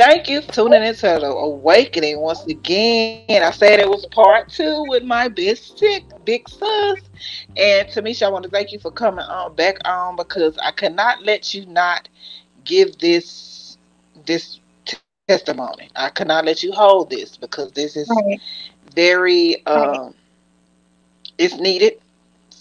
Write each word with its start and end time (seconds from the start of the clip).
thank 0.00 0.30
you 0.30 0.40
for 0.40 0.52
tuning 0.52 0.82
into 0.82 1.02
the 1.02 1.26
awakening 1.26 2.18
once 2.20 2.44
again. 2.46 3.22
And 3.28 3.44
I 3.44 3.50
said 3.50 3.80
it 3.80 3.88
was 3.88 4.06
part 4.06 4.48
two 4.48 4.84
with 4.88 5.02
my 5.02 5.28
big 5.28 5.58
sick 5.58 6.04
big 6.24 6.48
sis. 6.48 7.00
And 7.56 7.86
Tameshia, 7.88 8.22
I 8.22 8.28
want 8.30 8.44
to 8.44 8.50
thank 8.50 8.72
you 8.72 8.78
for 8.78 8.90
coming 8.90 9.24
on 9.26 9.54
back 9.54 9.76
on 9.84 10.16
because 10.16 10.56
I 10.58 10.70
cannot 10.70 11.22
let 11.22 11.52
you 11.52 11.66
not 11.66 12.08
give 12.64 12.96
this 12.98 13.76
this 14.24 14.60
t- 14.86 14.96
testimony. 15.28 15.90
I 15.96 16.08
cannot 16.08 16.46
let 16.46 16.62
you 16.62 16.72
hold 16.72 17.10
this 17.10 17.36
because 17.36 17.70
this 17.72 17.94
is 17.94 18.08
right. 18.08 18.40
very 18.94 19.64
um 19.66 19.88
right. 19.90 20.12
it's 21.36 21.56
needed 21.56 22.00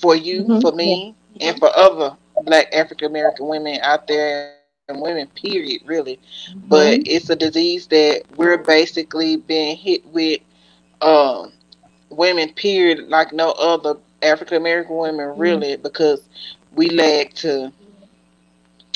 for 0.02 0.14
you, 0.14 0.44
mm-hmm. 0.44 0.60
for 0.60 0.74
me, 0.74 1.16
yeah. 1.36 1.52
and 1.52 1.60
for 1.60 1.70
other 1.74 2.18
black 2.44 2.68
African 2.74 3.08
American 3.08 3.48
women 3.48 3.80
out 3.82 4.08
there 4.08 4.59
women, 4.98 5.28
period, 5.28 5.82
really. 5.86 6.20
Mm-hmm. 6.50 6.60
But 6.68 7.08
it's 7.08 7.30
a 7.30 7.36
disease 7.36 7.88
that 7.88 8.24
we're 8.36 8.58
basically 8.58 9.38
being 9.38 9.78
hit 9.78 10.06
with 10.08 10.42
um, 11.02 11.52
women, 12.10 12.54
period, 12.54 13.08
like 13.08 13.32
no 13.34 13.52
other 13.52 13.96
African 14.22 14.58
American 14.58 14.96
women, 14.96 15.30
mm-hmm. 15.30 15.42
really, 15.42 15.74
mm-hmm. 15.74 15.84
because 15.84 16.22
we 16.74 16.90
lag 16.90 17.34
to, 17.36 17.72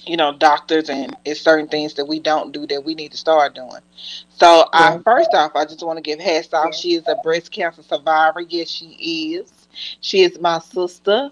you 0.06 0.18
know, 0.18 0.34
doctors 0.34 0.90
and 0.90 1.16
it's 1.26 1.42
certain 1.42 1.68
things 1.68 1.94
that 1.96 2.06
we 2.06 2.20
don't 2.20 2.52
do 2.52 2.68
that 2.68 2.84
we 2.84 2.96
need 2.96 3.12
to 3.12 3.18
start 3.18 3.56
doing. 3.56 3.82
So, 4.36 4.70
yeah. 4.74 4.96
I 4.96 4.98
first 5.00 5.34
off, 5.34 5.56
I 5.56 5.66
just 5.66 5.84
want 5.84 5.98
to 5.98 6.04
give 6.04 6.20
hats 6.20 6.54
off. 6.54 6.76
She 6.76 6.96
is 6.96 7.04
a 7.08 7.16
breast 7.24 7.52
cancer 7.52 7.84
survivor. 7.84 8.42
Yes, 8.42 8.70
she 8.70 8.88
is. 9.36 9.52
She 10.02 10.22
is 10.22 10.40
my 10.40 10.60
sister 10.60 11.32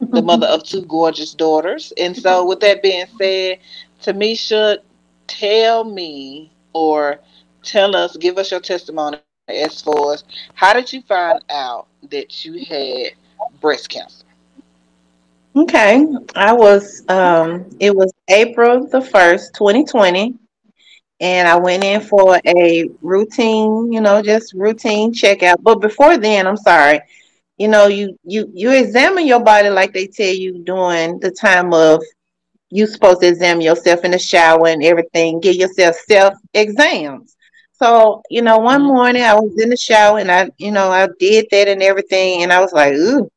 the 0.00 0.22
mother 0.30 0.46
of 0.46 0.64
two 0.64 0.82
gorgeous 0.82 1.34
daughters. 1.34 1.92
And 1.98 2.16
so, 2.16 2.46
with 2.46 2.60
that 2.60 2.82
being 2.82 3.06
said, 3.18 3.58
Tameshia, 4.02 4.78
tell 5.26 5.84
me 5.84 6.52
or 6.72 7.20
tell 7.62 7.96
us, 7.96 8.16
give 8.16 8.38
us 8.38 8.50
your 8.50 8.60
testimony 8.60 9.18
as 9.48 9.80
far 9.80 10.14
as 10.14 10.24
how 10.54 10.72
did 10.72 10.92
you 10.92 11.02
find 11.02 11.40
out 11.50 11.86
that 12.10 12.44
you 12.44 12.64
had 12.64 13.12
breast 13.60 13.88
cancer? 13.88 14.24
Okay, 15.56 16.04
I 16.34 16.52
was, 16.52 17.04
um, 17.08 17.70
it 17.78 17.94
was 17.94 18.12
April 18.28 18.88
the 18.88 18.98
1st, 18.98 19.52
2020 19.54 20.34
and 21.20 21.48
I 21.48 21.56
went 21.56 21.84
in 21.84 22.00
for 22.00 22.40
a 22.44 22.88
routine, 23.00 23.92
you 23.92 24.00
know, 24.00 24.20
just 24.22 24.52
routine 24.54 25.12
checkout. 25.12 25.56
But 25.62 25.80
before 25.80 26.18
then, 26.18 26.46
I'm 26.46 26.56
sorry, 26.56 27.00
you 27.56 27.68
know 27.68 27.86
you 27.86 28.18
you 28.24 28.50
you 28.52 28.72
examine 28.72 29.26
your 29.26 29.40
body 29.42 29.68
like 29.70 29.92
they 29.92 30.06
tell 30.06 30.34
you 30.34 30.62
during 30.64 31.18
the 31.20 31.30
time 31.30 31.72
of 31.72 32.02
you 32.70 32.86
supposed 32.86 33.20
to 33.20 33.28
examine 33.28 33.62
yourself 33.62 34.04
in 34.04 34.10
the 34.10 34.18
shower 34.18 34.66
and 34.68 34.82
everything 34.82 35.40
give 35.40 35.56
yourself 35.56 35.94
self 36.08 36.34
exams 36.54 37.36
so 37.72 38.22
you 38.30 38.42
know 38.42 38.58
one 38.58 38.80
mm-hmm. 38.80 38.94
morning 38.94 39.22
i 39.22 39.34
was 39.34 39.54
in 39.62 39.70
the 39.70 39.76
shower 39.76 40.18
and 40.18 40.30
i 40.30 40.50
you 40.58 40.72
know 40.72 40.90
i 40.90 41.08
did 41.18 41.46
that 41.50 41.68
and 41.68 41.82
everything 41.82 42.42
and 42.42 42.52
i 42.52 42.60
was 42.60 42.72
like 42.72 42.92
ooh 42.94 43.28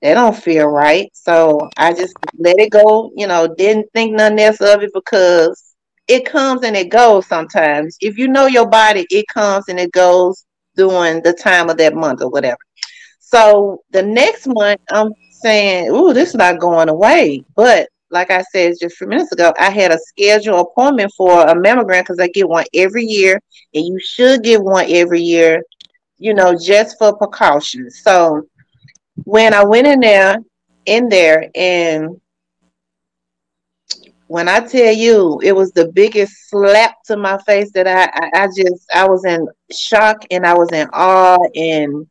that 0.00 0.14
don't 0.14 0.36
feel 0.36 0.68
right. 0.68 1.10
So 1.12 1.68
i 1.76 1.92
just 1.92 2.14
let 2.38 2.58
it 2.58 2.70
go 2.70 3.10
you 3.16 3.26
know 3.26 3.52
didn't 3.56 3.90
think 3.92 4.12
nothing 4.12 4.38
else 4.38 4.60
of 4.60 4.82
it 4.82 4.92
because 4.94 5.74
it 6.06 6.24
comes 6.24 6.62
and 6.62 6.74
it 6.74 6.88
goes 6.88 7.26
sometimes. 7.26 7.98
If 8.00 8.16
you 8.16 8.28
know 8.28 8.46
your 8.46 8.68
body 8.68 9.06
it 9.10 9.26
comes 9.32 9.68
and 9.68 9.78
it 9.78 9.92
goes 9.92 10.44
during 10.76 11.22
the 11.22 11.32
time 11.32 11.68
of 11.68 11.76
that 11.78 11.94
month 11.94 12.22
or 12.22 12.30
whatever 12.30 12.58
so 13.30 13.82
the 13.90 14.02
next 14.02 14.46
month, 14.46 14.80
I'm 14.90 15.12
saying, 15.42 15.90
"Ooh, 15.90 16.14
this 16.14 16.30
is 16.30 16.34
not 16.34 16.58
going 16.58 16.88
away." 16.88 17.44
But 17.54 17.90
like 18.10 18.30
I 18.30 18.42
said 18.42 18.72
just 18.80 18.94
a 18.94 18.96
few 18.96 19.06
minutes 19.06 19.32
ago, 19.32 19.52
I 19.58 19.68
had 19.70 19.92
a 19.92 19.98
scheduled 19.98 20.66
appointment 20.66 21.12
for 21.14 21.42
a 21.42 21.54
mammogram 21.54 22.00
because 22.02 22.18
I 22.18 22.28
get 22.28 22.48
one 22.48 22.64
every 22.72 23.04
year, 23.04 23.38
and 23.74 23.84
you 23.84 23.98
should 24.00 24.42
get 24.42 24.62
one 24.62 24.86
every 24.88 25.20
year, 25.20 25.62
you 26.16 26.32
know, 26.32 26.56
just 26.58 26.96
for 26.98 27.16
precaution. 27.18 27.90
So 27.90 28.46
when 29.24 29.52
I 29.52 29.62
went 29.62 29.86
in 29.86 30.00
there, 30.00 30.38
in 30.86 31.10
there, 31.10 31.50
and 31.54 32.18
when 34.28 34.48
I 34.48 34.60
tell 34.60 34.92
you 34.92 35.38
it 35.42 35.52
was 35.52 35.72
the 35.72 35.88
biggest 35.92 36.48
slap 36.48 36.94
to 37.06 37.18
my 37.18 37.36
face 37.42 37.70
that 37.72 37.86
I, 37.86 38.04
I, 38.04 38.44
I 38.44 38.46
just 38.46 38.86
I 38.94 39.06
was 39.06 39.26
in 39.26 39.46
shock 39.70 40.24
and 40.30 40.46
I 40.46 40.54
was 40.54 40.70
in 40.72 40.88
awe 40.94 41.38
and 41.54 42.06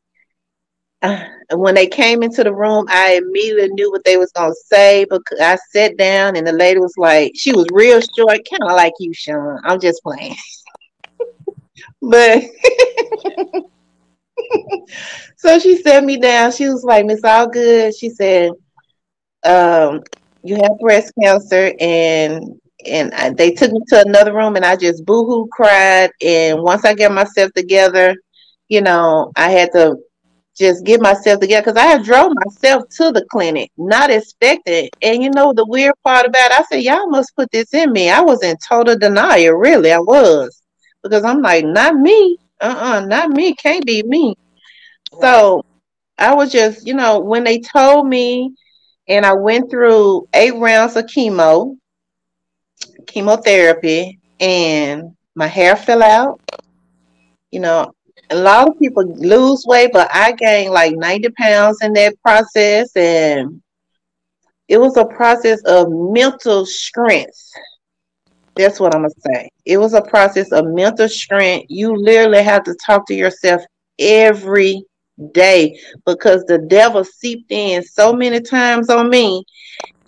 when 1.53 1.75
they 1.75 1.87
came 1.87 2.23
into 2.23 2.43
the 2.43 2.53
room, 2.53 2.85
I 2.89 3.15
immediately 3.15 3.69
knew 3.69 3.91
what 3.91 4.03
they 4.03 4.17
was 4.17 4.31
gonna 4.31 4.53
say 4.65 5.05
because 5.09 5.39
I 5.39 5.57
sat 5.71 5.97
down 5.97 6.35
and 6.35 6.45
the 6.45 6.53
lady 6.53 6.79
was 6.79 6.93
like, 6.97 7.31
she 7.35 7.53
was 7.53 7.67
real 7.71 8.01
short, 8.17 8.39
kind 8.49 8.63
of 8.63 8.75
like 8.75 8.93
you, 8.99 9.13
Sean. 9.13 9.59
I'm 9.63 9.79
just 9.79 10.01
playing, 10.03 10.35
but 12.01 12.43
so 15.37 15.59
she 15.59 15.81
sat 15.81 16.03
me 16.03 16.17
down. 16.17 16.51
She 16.51 16.67
was 16.67 16.83
like, 16.83 17.05
Miss 17.05 17.21
Allgood," 17.21 17.93
She 17.97 18.09
said, 18.09 18.51
um, 19.43 20.01
you 20.43 20.55
have 20.55 20.79
breast 20.79 21.13
cancer, 21.21 21.73
and 21.79 22.59
and 22.85 23.13
I, 23.13 23.31
they 23.31 23.51
took 23.51 23.71
me 23.71 23.79
to 23.89 24.01
another 24.01 24.33
room, 24.33 24.55
and 24.55 24.65
I 24.65 24.75
just 24.75 25.05
boohoo 25.05 25.47
cried. 25.51 26.11
And 26.21 26.61
once 26.61 26.85
I 26.85 26.93
got 26.93 27.11
myself 27.11 27.51
together, 27.53 28.15
you 28.69 28.81
know, 28.81 29.31
I 29.35 29.51
had 29.51 29.71
to 29.73 29.97
just 30.57 30.85
get 30.85 31.01
myself 31.01 31.39
together 31.39 31.61
because 31.61 31.77
I 31.77 31.85
had 31.85 32.03
drove 32.03 32.33
myself 32.45 32.89
to 32.97 33.11
the 33.11 33.25
clinic, 33.31 33.71
not 33.77 34.09
expecting. 34.09 34.89
And 35.01 35.21
you 35.21 35.29
know 35.29 35.53
the 35.53 35.65
weird 35.65 35.93
part 36.03 36.25
about 36.25 36.51
it, 36.51 36.59
I 36.59 36.63
said, 36.63 36.83
Y'all 36.83 37.07
must 37.09 37.35
put 37.35 37.51
this 37.51 37.73
in 37.73 37.91
me. 37.91 38.09
I 38.09 38.21
was 38.21 38.43
in 38.43 38.57
total 38.67 38.97
denial, 38.97 39.53
really. 39.53 39.91
I 39.91 39.99
was. 39.99 40.61
Because 41.03 41.23
I'm 41.23 41.41
like, 41.41 41.63
not 41.63 41.95
me. 41.95 42.37
Uh-uh, 42.59 43.05
not 43.05 43.29
me. 43.29 43.53
Can't 43.55 43.85
be 43.85 44.01
me. 44.03 44.35
So 45.21 45.63
I 46.17 46.33
was 46.33 46.51
just, 46.51 46.87
you 46.87 46.95
know, 46.95 47.19
when 47.19 47.43
they 47.43 47.59
told 47.59 48.07
me 48.07 48.53
and 49.07 49.25
I 49.25 49.33
went 49.33 49.69
through 49.69 50.27
eight 50.33 50.55
rounds 50.55 50.95
of 50.95 51.05
chemo, 51.05 51.77
chemotherapy, 53.05 54.19
and 54.39 55.15
my 55.35 55.47
hair 55.47 55.75
fell 55.75 56.03
out. 56.03 56.41
You 57.51 57.61
know, 57.61 57.93
a 58.29 58.35
lot 58.35 58.67
of 58.67 58.79
people 58.79 59.03
lose 59.15 59.63
weight, 59.65 59.91
but 59.93 60.09
I 60.13 60.33
gained 60.33 60.73
like 60.73 60.95
90 60.95 61.29
pounds 61.29 61.77
in 61.81 61.93
that 61.93 62.21
process. 62.21 62.95
And 62.95 63.61
it 64.67 64.77
was 64.77 64.97
a 64.97 65.05
process 65.05 65.61
of 65.63 65.87
mental 65.89 66.65
strength. 66.65 67.39
That's 68.55 68.79
what 68.79 68.95
I'm 68.95 69.01
going 69.01 69.13
to 69.13 69.21
say. 69.21 69.49
It 69.65 69.77
was 69.77 69.93
a 69.93 70.01
process 70.01 70.51
of 70.51 70.65
mental 70.65 71.07
strength. 71.07 71.67
You 71.69 71.95
literally 71.95 72.43
have 72.43 72.63
to 72.63 72.75
talk 72.85 73.05
to 73.07 73.13
yourself 73.13 73.61
every 73.99 74.83
day 75.31 75.79
because 76.05 76.43
the 76.45 76.59
devil 76.59 77.03
seeped 77.03 77.51
in 77.51 77.83
so 77.83 78.13
many 78.13 78.41
times 78.41 78.89
on 78.89 79.09
me. 79.09 79.43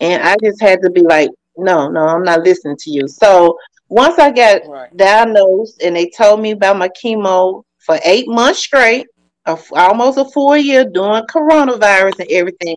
And 0.02 0.24
I 0.24 0.36
just 0.44 0.62
had 0.62 0.82
to 0.84 0.90
be 0.90 1.02
like, 1.02 1.30
no, 1.58 1.90
no, 1.90 2.02
I'm 2.02 2.24
not 2.24 2.42
listening 2.42 2.78
to 2.80 2.92
you. 2.92 3.08
So 3.08 3.58
once 3.90 4.18
I 4.20 4.32
got 4.32 4.62
right. 4.68 4.96
diagnosed 4.96 5.82
and 5.82 5.96
they 5.96 6.10
told 6.10 6.42
me 6.42 6.52
about 6.52 6.78
my 6.78 6.90
chemo 6.90 7.64
for 7.90 8.00
eight 8.04 8.28
months 8.28 8.60
straight, 8.60 9.08
almost 9.72 10.20
a 10.20 10.26
full 10.26 10.56
year 10.56 10.86
doing 10.86 11.24
coronavirus 11.24 12.20
and 12.20 12.32
everything. 12.32 12.76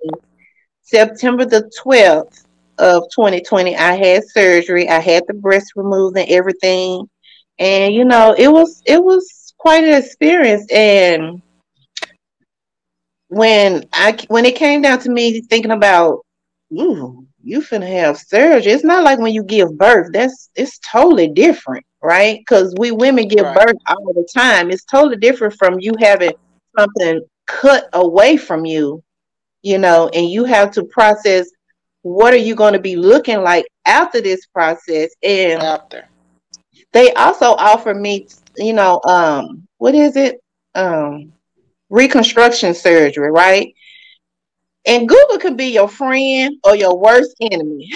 September 0.80 1.44
the 1.44 1.70
12th 1.84 2.46
of 2.78 3.04
2020, 3.14 3.76
I 3.76 3.94
had 3.94 4.22
surgery. 4.26 4.88
I 4.88 5.00
had 5.00 5.24
the 5.28 5.34
breast 5.34 5.72
removed 5.76 6.16
and 6.16 6.28
everything. 6.30 7.10
And 7.58 7.94
you 7.94 8.06
know, 8.06 8.34
it 8.36 8.48
was 8.48 8.82
it 8.86 9.04
was 9.04 9.52
quite 9.58 9.84
an 9.84 10.02
experience. 10.02 10.66
And 10.72 11.42
when 13.28 13.84
I 13.92 14.16
when 14.28 14.46
it 14.46 14.56
came 14.56 14.80
down 14.80 14.98
to 15.00 15.10
me 15.10 15.42
thinking 15.42 15.72
about, 15.72 16.24
ooh, 16.72 17.26
you 17.42 17.60
finna 17.60 17.86
have 17.86 18.16
surgery. 18.16 18.72
It's 18.72 18.82
not 18.82 19.04
like 19.04 19.18
when 19.18 19.34
you 19.34 19.44
give 19.44 19.76
birth. 19.76 20.08
That's 20.14 20.48
it's 20.54 20.78
totally 20.78 21.28
different 21.28 21.84
right? 22.02 22.40
Because 22.40 22.74
we 22.78 22.90
women 22.90 23.28
give 23.28 23.44
right. 23.44 23.66
birth 23.66 23.76
all 23.86 24.12
the 24.12 24.28
time. 24.34 24.70
It's 24.70 24.84
totally 24.84 25.16
different 25.16 25.54
from 25.54 25.78
you 25.80 25.94
having 26.00 26.32
something 26.78 27.22
cut 27.46 27.88
away 27.92 28.36
from 28.36 28.64
you, 28.64 29.02
you 29.62 29.78
know, 29.78 30.08
and 30.08 30.28
you 30.28 30.44
have 30.44 30.70
to 30.72 30.84
process 30.84 31.48
what 32.02 32.34
are 32.34 32.38
you 32.38 32.54
going 32.54 32.72
to 32.72 32.80
be 32.80 32.96
looking 32.96 33.42
like 33.42 33.66
after 33.86 34.20
this 34.20 34.46
process. 34.46 35.10
And 35.22 35.62
after 35.62 36.08
they 36.92 37.12
also 37.14 37.46
offer 37.52 37.94
me, 37.94 38.28
you 38.56 38.72
know, 38.72 39.00
um, 39.04 39.66
what 39.78 39.94
is 39.94 40.16
it? 40.16 40.40
Um, 40.74 41.32
reconstruction 41.90 42.74
surgery, 42.74 43.30
right? 43.30 43.74
And 44.84 45.08
Google 45.08 45.38
could 45.38 45.56
be 45.56 45.66
your 45.66 45.88
friend 45.88 46.56
or 46.64 46.74
your 46.74 46.98
worst 46.98 47.36
enemy. 47.40 47.90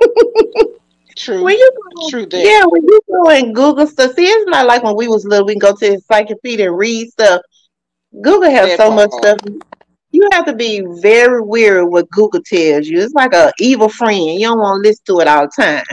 True. 1.18 1.42
When 1.42 1.58
you 1.58 1.70
go, 1.96 2.08
True. 2.10 2.26
That. 2.26 2.44
Yeah, 2.44 2.64
when 2.66 2.82
you 2.84 3.00
go 3.10 3.30
and 3.30 3.54
Google 3.54 3.86
stuff, 3.86 4.14
see, 4.14 4.24
it's 4.24 4.48
not 4.48 4.66
like 4.66 4.84
when 4.84 4.96
we 4.96 5.08
was 5.08 5.24
little. 5.24 5.46
We 5.46 5.54
can 5.54 5.58
go 5.58 5.72
to 5.72 5.78
the 5.80 5.92
encyclopedia 5.94 6.68
and 6.68 6.78
read 6.78 7.10
stuff. 7.10 7.42
Google 8.22 8.50
has 8.50 8.76
so 8.76 8.90
much 8.90 9.10
stuff. 9.10 9.38
You 10.10 10.28
have 10.32 10.46
to 10.46 10.54
be 10.54 10.82
very 11.02 11.42
weary 11.42 11.84
what 11.84 12.08
Google 12.10 12.40
tells 12.42 12.86
you. 12.86 13.00
It's 13.00 13.14
like 13.14 13.34
a 13.34 13.52
evil 13.58 13.88
friend. 13.88 14.40
You 14.40 14.48
don't 14.48 14.60
want 14.60 14.82
to 14.82 14.88
listen 14.88 15.04
to 15.06 15.20
it 15.20 15.28
all 15.28 15.46
the 15.46 15.62
time. 15.62 15.84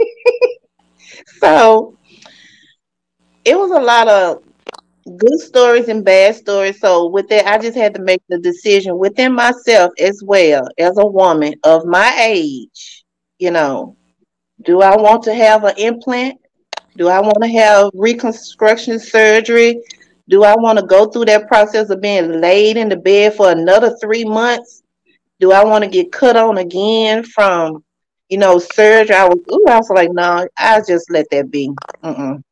so 1.38 1.98
it 3.44 3.56
was 3.56 3.70
a 3.70 3.80
lot 3.80 4.08
of 4.08 4.42
good 5.18 5.38
stories 5.40 5.88
and 5.88 6.04
bad 6.04 6.34
stories. 6.34 6.80
So 6.80 7.08
with 7.08 7.28
that, 7.28 7.46
I 7.46 7.58
just 7.58 7.76
had 7.76 7.94
to 7.94 8.02
make 8.02 8.22
the 8.28 8.38
decision 8.38 8.98
within 8.98 9.34
myself 9.34 9.92
as 10.00 10.22
well 10.24 10.66
as 10.78 10.96
a 10.96 11.06
woman 11.06 11.54
of 11.64 11.84
my 11.84 12.16
age. 12.18 13.04
You 13.38 13.50
know, 13.50 13.96
do 14.64 14.80
I 14.82 14.96
want 14.96 15.22
to 15.24 15.34
have 15.34 15.64
an 15.64 15.74
implant? 15.76 16.40
Do 16.96 17.08
I 17.08 17.20
want 17.20 17.42
to 17.42 17.48
have 17.48 17.90
reconstruction 17.94 18.98
surgery? 18.98 19.80
Do 20.28 20.44
I 20.44 20.54
want 20.56 20.78
to 20.78 20.86
go 20.86 21.06
through 21.06 21.26
that 21.26 21.48
process 21.48 21.90
of 21.90 22.00
being 22.00 22.40
laid 22.40 22.76
in 22.76 22.88
the 22.88 22.96
bed 22.96 23.34
for 23.34 23.50
another 23.50 23.96
three 24.00 24.24
months? 24.24 24.82
Do 25.40 25.52
I 25.52 25.64
want 25.64 25.84
to 25.84 25.90
get 25.90 26.12
cut 26.12 26.36
on 26.36 26.58
again 26.58 27.24
from, 27.24 27.82
you 28.28 28.38
know, 28.38 28.58
surgery? 28.58 29.16
I 29.16 29.24
was, 29.24 29.38
ooh, 29.50 29.64
I 29.68 29.78
was 29.78 29.90
like, 29.90 30.12
no, 30.12 30.46
I'll 30.56 30.84
just 30.84 31.10
let 31.10 31.26
that 31.30 31.50
be. 31.50 31.70
Mm-mm. 32.04 32.42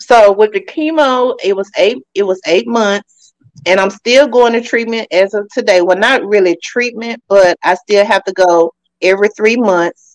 So 0.00 0.32
with 0.32 0.52
the 0.52 0.60
chemo, 0.60 1.36
it 1.44 1.54
was 1.54 1.70
eight. 1.76 1.98
It 2.14 2.22
was 2.22 2.40
eight 2.46 2.66
months, 2.66 3.34
and 3.66 3.78
I'm 3.78 3.90
still 3.90 4.26
going 4.26 4.54
to 4.54 4.62
treatment 4.62 5.08
as 5.12 5.34
of 5.34 5.48
today. 5.52 5.82
Well, 5.82 5.98
not 5.98 6.24
really 6.24 6.56
treatment, 6.62 7.22
but 7.28 7.58
I 7.62 7.74
still 7.74 8.06
have 8.06 8.24
to 8.24 8.32
go 8.32 8.72
every 9.02 9.28
three 9.36 9.56
months 9.56 10.07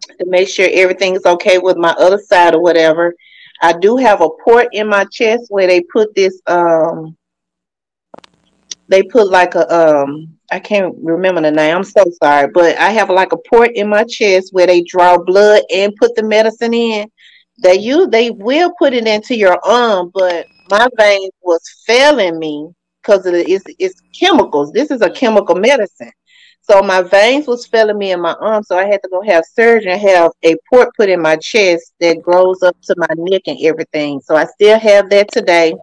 to 0.00 0.26
make 0.26 0.48
sure 0.48 0.68
everything 0.72 1.14
is 1.14 1.24
okay 1.26 1.58
with 1.58 1.76
my 1.76 1.90
other 1.98 2.18
side 2.18 2.54
or 2.54 2.60
whatever. 2.60 3.14
I 3.62 3.72
do 3.72 3.96
have 3.96 4.20
a 4.20 4.30
port 4.44 4.68
in 4.72 4.88
my 4.88 5.04
chest 5.12 5.46
where 5.48 5.66
they 5.66 5.82
put 5.82 6.14
this. 6.14 6.40
Um, 6.46 7.16
they 8.88 9.02
put 9.02 9.30
like 9.30 9.54
a 9.54 9.72
um. 9.72 10.36
I 10.52 10.58
can't 10.58 10.96
remember 11.00 11.40
the 11.42 11.52
name. 11.52 11.76
I'm 11.76 11.84
so 11.84 12.04
sorry, 12.20 12.48
but 12.52 12.76
I 12.76 12.90
have 12.90 13.08
like 13.08 13.32
a 13.32 13.36
port 13.48 13.70
in 13.76 13.88
my 13.88 14.02
chest 14.04 14.52
where 14.52 14.66
they 14.66 14.82
draw 14.82 15.16
blood 15.16 15.62
and 15.72 15.94
put 15.94 16.16
the 16.16 16.24
medicine 16.24 16.74
in 16.74 17.08
they 17.62 17.78
you 17.78 18.06
they 18.06 18.30
will 18.30 18.72
put 18.78 18.92
it 18.92 19.06
into 19.06 19.36
your 19.36 19.58
arm, 19.64 20.10
but 20.14 20.46
my 20.70 20.88
veins 20.96 21.30
was 21.42 21.62
failing 21.86 22.38
me 22.38 22.70
because 23.02 23.26
it's, 23.26 23.64
it's 23.78 24.00
chemicals. 24.18 24.72
This 24.72 24.90
is 24.90 25.02
a 25.02 25.10
chemical 25.10 25.54
medicine. 25.54 26.12
So 26.70 26.82
my 26.82 27.02
veins 27.02 27.48
was 27.48 27.66
filling 27.66 27.98
me 27.98 28.12
in 28.12 28.20
my 28.20 28.34
arm, 28.34 28.62
so 28.62 28.78
I 28.78 28.84
had 28.84 29.02
to 29.02 29.08
go 29.08 29.22
have 29.22 29.42
surgery 29.44 29.90
and 29.90 30.00
have 30.02 30.30
a 30.44 30.54
port 30.68 30.90
put 30.96 31.08
in 31.08 31.20
my 31.20 31.34
chest 31.34 31.94
that 31.98 32.22
grows 32.22 32.62
up 32.62 32.76
to 32.82 32.94
my 32.96 33.08
neck 33.16 33.42
and 33.48 33.58
everything. 33.60 34.20
So 34.20 34.36
I 34.36 34.44
still 34.44 34.78
have 34.78 35.10
that 35.10 35.32
today. 35.32 35.74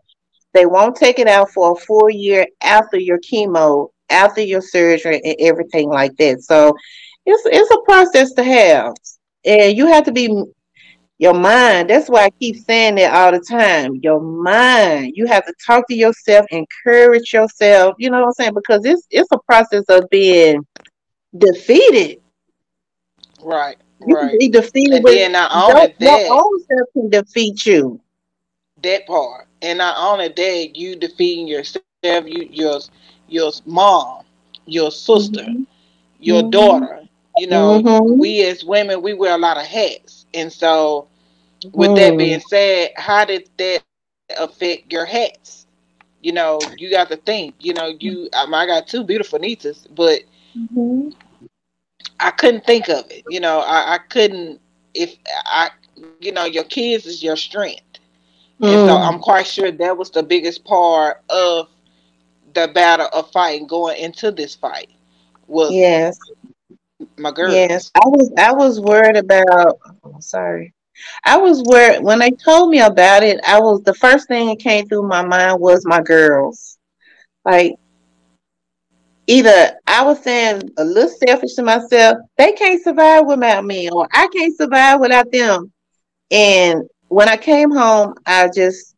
They 0.53 0.65
won't 0.65 0.95
take 0.95 1.19
it 1.19 1.27
out 1.27 1.51
for 1.51 1.73
a 1.73 1.75
full 1.75 2.09
year 2.09 2.47
after 2.63 2.97
your 2.97 3.19
chemo, 3.19 3.89
after 4.09 4.39
your 4.39 4.61
surgery, 4.61 5.19
and 5.25 5.35
everything 5.41 5.89
like 5.89 6.15
that. 6.19 6.41
So 6.43 6.73
it's 7.25 7.43
it's 7.47 7.69
a 7.69 7.81
process 7.81 8.31
to 8.35 8.43
have, 8.45 8.93
and 9.43 9.75
you 9.75 9.87
have 9.87 10.05
to 10.05 10.13
be 10.13 10.29
your 11.19 11.33
mind. 11.33 11.89
That's 11.89 12.09
why 12.09 12.25
I 12.25 12.29
keep 12.29 12.57
saying 12.57 12.95
that 12.95 13.13
all 13.13 13.31
the 13.31 13.39
time. 13.39 13.95
Your 14.03 14.19
mind. 14.21 15.13
You 15.15 15.25
have 15.25 15.45
to 15.45 15.53
talk 15.65 15.87
to 15.87 15.95
yourself, 15.95 16.45
encourage 16.51 17.33
yourself. 17.33 17.95
You 17.97 18.11
know 18.11 18.19
what 18.19 18.27
I'm 18.27 18.33
saying? 18.33 18.53
Because 18.53 18.85
it's 18.85 19.07
it's 19.09 19.29
a 19.31 19.39
process 19.39 19.83
of 19.89 20.09
being 20.09 20.65
defeated. 21.37 22.21
Right. 23.41 23.77
You 24.05 24.15
right. 24.15 24.29
can 24.29 24.39
be 24.39 24.49
defeated. 24.49 24.97
And 24.97 25.05
then 25.05 25.31
not 25.31 25.51
only 25.53 25.95
that, 25.99 26.25
your 26.25 26.33
own 26.33 26.63
self 26.65 26.89
can 26.93 27.09
defeat 27.09 27.65
you. 27.65 27.99
That 28.83 29.07
part, 29.07 29.47
and 29.63 29.79
not 29.79 29.97
only 29.97 30.27
that, 30.27 30.75
you 30.75 30.95
defeating 30.95 31.47
yourself. 31.47 31.83
You 32.03 32.47
your 32.51 32.79
your 33.27 33.51
mom, 33.65 34.23
your 34.67 34.91
sister, 34.91 35.41
mm-hmm. 35.41 35.63
your 36.19 36.41
mm-hmm. 36.41 36.49
daughter. 36.51 37.06
You 37.37 37.47
know, 37.47 37.81
mm-hmm. 37.81 38.19
we 38.19 38.43
as 38.43 38.63
women, 38.63 39.01
we 39.01 39.13
wear 39.13 39.35
a 39.35 39.37
lot 39.37 39.57
of 39.57 39.65
hats 39.65 40.17
and 40.33 40.51
so, 40.51 41.07
with 41.71 41.95
that 41.95 42.13
mm. 42.13 42.17
being 42.17 42.39
said, 42.41 42.91
how 42.95 43.25
did 43.25 43.49
that 43.57 43.83
affect 44.37 44.91
your 44.91 45.05
hats? 45.05 45.65
You 46.21 46.31
know, 46.31 46.59
you 46.77 46.91
got 46.91 47.09
to 47.09 47.17
think. 47.17 47.55
You 47.59 47.73
know, 47.73 47.95
you 47.99 48.29
um, 48.33 48.53
I 48.53 48.65
got 48.65 48.87
two 48.87 49.03
beautiful 49.03 49.39
nieces, 49.39 49.87
but 49.95 50.21
mm-hmm. 50.55 51.09
I 52.19 52.31
couldn't 52.31 52.65
think 52.65 52.89
of 52.89 53.09
it. 53.09 53.23
You 53.29 53.39
know, 53.39 53.59
I, 53.59 53.95
I 53.95 53.97
couldn't. 53.97 54.59
If 54.93 55.15
I, 55.45 55.69
you 56.19 56.31
know, 56.31 56.45
your 56.45 56.63
kids 56.65 57.05
is 57.05 57.23
your 57.23 57.35
strength, 57.35 57.99
mm. 58.61 58.67
and 58.67 58.87
so 58.87 58.95
mm. 58.95 59.07
I'm 59.07 59.19
quite 59.19 59.47
sure 59.47 59.71
that 59.71 59.97
was 59.97 60.11
the 60.11 60.23
biggest 60.23 60.65
part 60.65 61.23
of 61.29 61.67
the 62.53 62.67
battle 62.67 63.09
of 63.13 63.31
fighting 63.31 63.67
going 63.67 63.97
into 63.99 64.31
this 64.31 64.55
fight. 64.55 64.89
Was 65.47 65.71
yes, 65.71 66.19
my 67.17 67.31
girl. 67.31 67.51
Yes, 67.51 67.91
I 67.95 68.07
was. 68.07 68.31
I 68.37 68.51
was 68.53 68.79
worried 68.79 69.17
about. 69.17 69.79
Oh, 70.03 70.19
sorry, 70.19 70.73
I 71.23 71.37
was 71.37 71.63
worried 71.63 72.03
when 72.03 72.19
they 72.19 72.31
told 72.31 72.69
me 72.69 72.79
about 72.79 73.23
it. 73.23 73.39
I 73.45 73.59
was 73.59 73.81
the 73.83 73.93
first 73.93 74.27
thing 74.27 74.47
that 74.47 74.59
came 74.59 74.87
through 74.87 75.07
my 75.07 75.25
mind 75.25 75.59
was 75.59 75.85
my 75.85 76.01
girls. 76.01 76.77
Like 77.45 77.75
either 79.27 79.77
I 79.85 80.03
was 80.03 80.23
saying 80.23 80.69
a 80.77 80.83
little 80.83 81.09
selfish 81.09 81.53
to 81.55 81.63
myself, 81.63 82.17
they 82.37 82.53
can't 82.53 82.83
survive 82.83 83.25
without 83.25 83.65
me, 83.65 83.89
or 83.89 84.07
I 84.11 84.27
can't 84.27 84.55
survive 84.55 84.99
without 84.99 85.31
them. 85.31 85.71
And 86.31 86.83
when 87.09 87.29
I 87.29 87.37
came 87.37 87.71
home, 87.71 88.15
I 88.25 88.49
just 88.53 88.95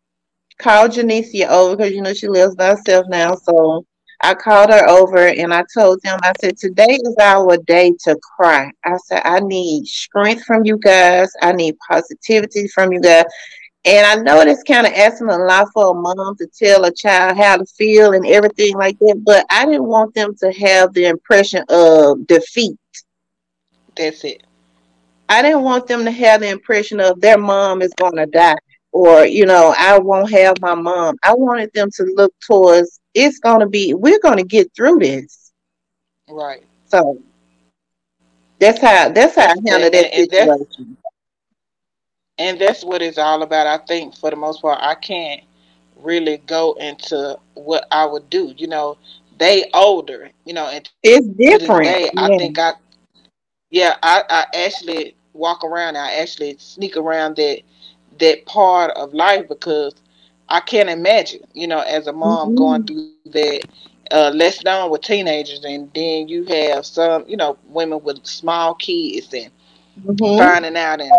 called 0.58 0.92
Janicia 0.92 1.48
over 1.48 1.76
because 1.76 1.94
you 1.94 2.02
know 2.02 2.14
she 2.14 2.28
lives 2.28 2.56
by 2.56 2.70
herself 2.70 3.06
now. 3.10 3.36
So 3.36 3.86
I 4.22 4.34
called 4.34 4.70
her 4.70 4.88
over 4.90 5.28
and 5.28 5.54
I 5.54 5.64
told 5.74 6.02
them, 6.02 6.20
I 6.22 6.34
said, 6.42 6.58
today 6.58 7.00
is 7.02 7.16
our 7.22 7.56
day 7.58 7.94
to 8.04 8.18
cry. 8.18 8.72
I 8.84 8.98
said, 9.06 9.22
I 9.24 9.40
need 9.40 9.86
strength 9.88 10.44
from 10.44 10.66
you 10.66 10.78
guys. 10.78 11.32
I 11.42 11.54
need 11.54 11.78
positivity 11.90 12.68
from 12.68 12.92
you 12.92 13.00
guys. 13.00 13.26
And 13.86 14.06
I 14.06 14.16
know 14.16 14.42
it's 14.42 14.64
kind 14.64 14.86
of 14.86 14.92
asking 14.94 15.30
a 15.30 15.38
lot 15.38 15.70
for 15.74 15.92
a 15.92 15.94
mom 15.94 16.36
to 16.38 16.48
tell 16.48 16.84
a 16.84 16.94
child 16.94 17.38
how 17.38 17.58
to 17.58 17.66
feel 17.66 18.14
and 18.14 18.26
everything 18.26 18.76
like 18.76 19.00
that, 19.00 19.22
but 19.26 19.46
I 19.50 19.66
didn't 19.66 19.88
want 19.88 20.14
them 20.14 20.36
to 20.42 20.52
have 20.52 20.94
the 20.94 21.06
impression 21.06 21.64
of 21.70 22.28
defeat. 22.28 22.78
That's 23.96 24.26
it. 24.26 24.44
I 25.30 25.42
didn't 25.42 25.64
want 25.64 25.88
them 25.88 26.04
to 26.04 26.12
have 26.12 26.42
the 26.42 26.50
impression 26.50 27.00
of 27.00 27.22
their 27.22 27.38
mom 27.38 27.82
is 27.82 27.94
going 27.94 28.18
to 28.18 28.26
die 28.26 28.58
or, 28.92 29.26
you 29.26 29.46
know, 29.46 29.74
I 29.78 30.00
won't 30.00 30.32
have 30.32 30.60
my 30.60 30.76
mom. 30.76 31.16
I 31.24 31.34
wanted 31.36 31.72
them 31.74 31.90
to 31.96 32.04
look 32.16 32.34
towards 32.46 32.99
it's 33.20 33.40
going 33.40 33.60
to 33.60 33.68
be 33.68 33.94
we're 33.94 34.20
going 34.20 34.38
to 34.38 34.44
get 34.44 34.74
through 34.74 35.00
this. 35.00 35.52
Right. 36.30 36.64
So 36.86 37.22
that's 38.60 38.82
how 38.82 39.10
that's 39.10 39.36
how 39.36 39.52
and, 39.52 39.68
i 39.68 39.72
handle 39.72 39.92
that 39.92 40.14
and, 40.14 40.30
situation. 40.30 40.98
And 42.38 42.60
that's 42.60 42.84
what 42.84 43.02
it's 43.02 43.18
all 43.18 43.44
about 43.44 43.68
i 43.68 43.78
think 43.86 44.16
for 44.16 44.30
the 44.30 44.36
most 44.36 44.62
part. 44.62 44.80
I 44.82 44.96
can't 44.96 45.42
really 45.98 46.38
go 46.48 46.74
into 46.74 47.38
what 47.56 47.86
i 47.92 48.06
would 48.06 48.30
do 48.30 48.54
you 48.58 48.68
know. 48.68 48.98
They 49.38 49.70
older 49.74 50.32
you 50.46 50.54
know 50.54 50.68
and 50.68 50.90
it's 51.02 51.28
different 51.28 51.86
day, 51.86 52.10
yeah. 52.14 52.22
i 52.22 52.38
think 52.38 52.60
i 52.60 52.74
yeah 53.70 53.96
I, 54.04 54.24
I 54.30 54.66
actually 54.66 55.16
walk 55.32 55.64
around 55.64 55.96
i 55.96 56.16
actually 56.16 56.58
sneak 56.60 56.98
around 56.98 57.38
that 57.38 57.62
that 58.20 58.46
part 58.46 58.92
of 58.98 59.14
life 59.14 59.48
because 59.48 59.94
I 60.50 60.60
can't 60.60 60.90
imagine, 60.90 61.42
you 61.54 61.68
know, 61.68 61.80
as 61.82 62.08
a 62.08 62.14
mom 62.14 62.50
mm-hmm. 62.50 62.58
going 62.58 62.84
through 62.86 63.12
that. 63.28 63.62
Uh, 64.12 64.32
less 64.34 64.64
known 64.64 64.90
with 64.90 65.04
teenagers, 65.04 65.64
and 65.64 65.94
then 65.94 66.28
you 66.28 66.44
have 66.46 66.84
some, 66.84 67.24
you 67.28 67.38
know, 67.38 67.56
women 67.68 68.02
with 68.02 68.26
small 68.26 68.74
kids 68.74 69.32
and 69.36 69.52
mm-hmm. 70.04 70.40
finding 70.40 70.76
out 70.76 71.00
and 71.00 71.12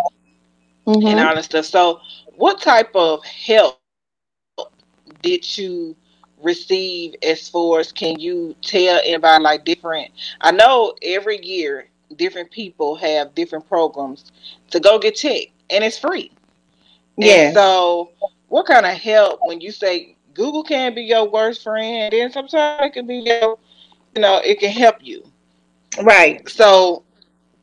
mm-hmm. 0.87 1.07
and 1.07 1.21
all 1.21 1.35
that 1.35 1.45
stuff. 1.45 1.67
So, 1.67 2.01
what 2.35 2.61
type 2.61 2.91
of 2.97 3.25
help 3.25 3.81
did 5.23 5.57
you 5.57 5.95
receive 6.43 7.15
as 7.23 7.49
far 7.49 7.81
as 7.81 7.93
can 7.93 8.19
you 8.19 8.55
tell 8.63 9.01
anybody 9.05 9.43
like 9.43 9.65
different? 9.65 10.11
I 10.41 10.51
know 10.53 10.95
every 11.03 11.45
year 11.45 11.89
different 12.17 12.51
people 12.51 12.97
have 12.97 13.35
different 13.35 13.69
programs 13.69 14.33
to 14.71 14.81
go 14.81 14.99
get 14.99 15.17
checked, 15.17 15.53
and 15.71 15.85
it's 15.85 15.99
free. 15.99 16.33
Yeah. 17.17 17.53
So 17.53 18.11
what 18.51 18.67
kind 18.67 18.85
of 18.85 18.93
help 18.93 19.41
when 19.45 19.61
you 19.61 19.71
say 19.73 20.17
Google 20.35 20.65
can 20.65 20.95
be 20.95 21.03
your 21.03 21.29
worst 21.29 21.63
friend, 21.63 22.13
then 22.13 22.31
sometimes 22.31 22.81
it 22.87 22.93
can 22.93 23.07
be 23.07 23.19
your, 23.19 23.59
you 24.15 24.21
know, 24.21 24.41
it 24.45 24.59
can 24.61 24.71
help 24.71 24.97
you. 25.01 25.25
Right. 26.03 26.47
So 26.49 27.05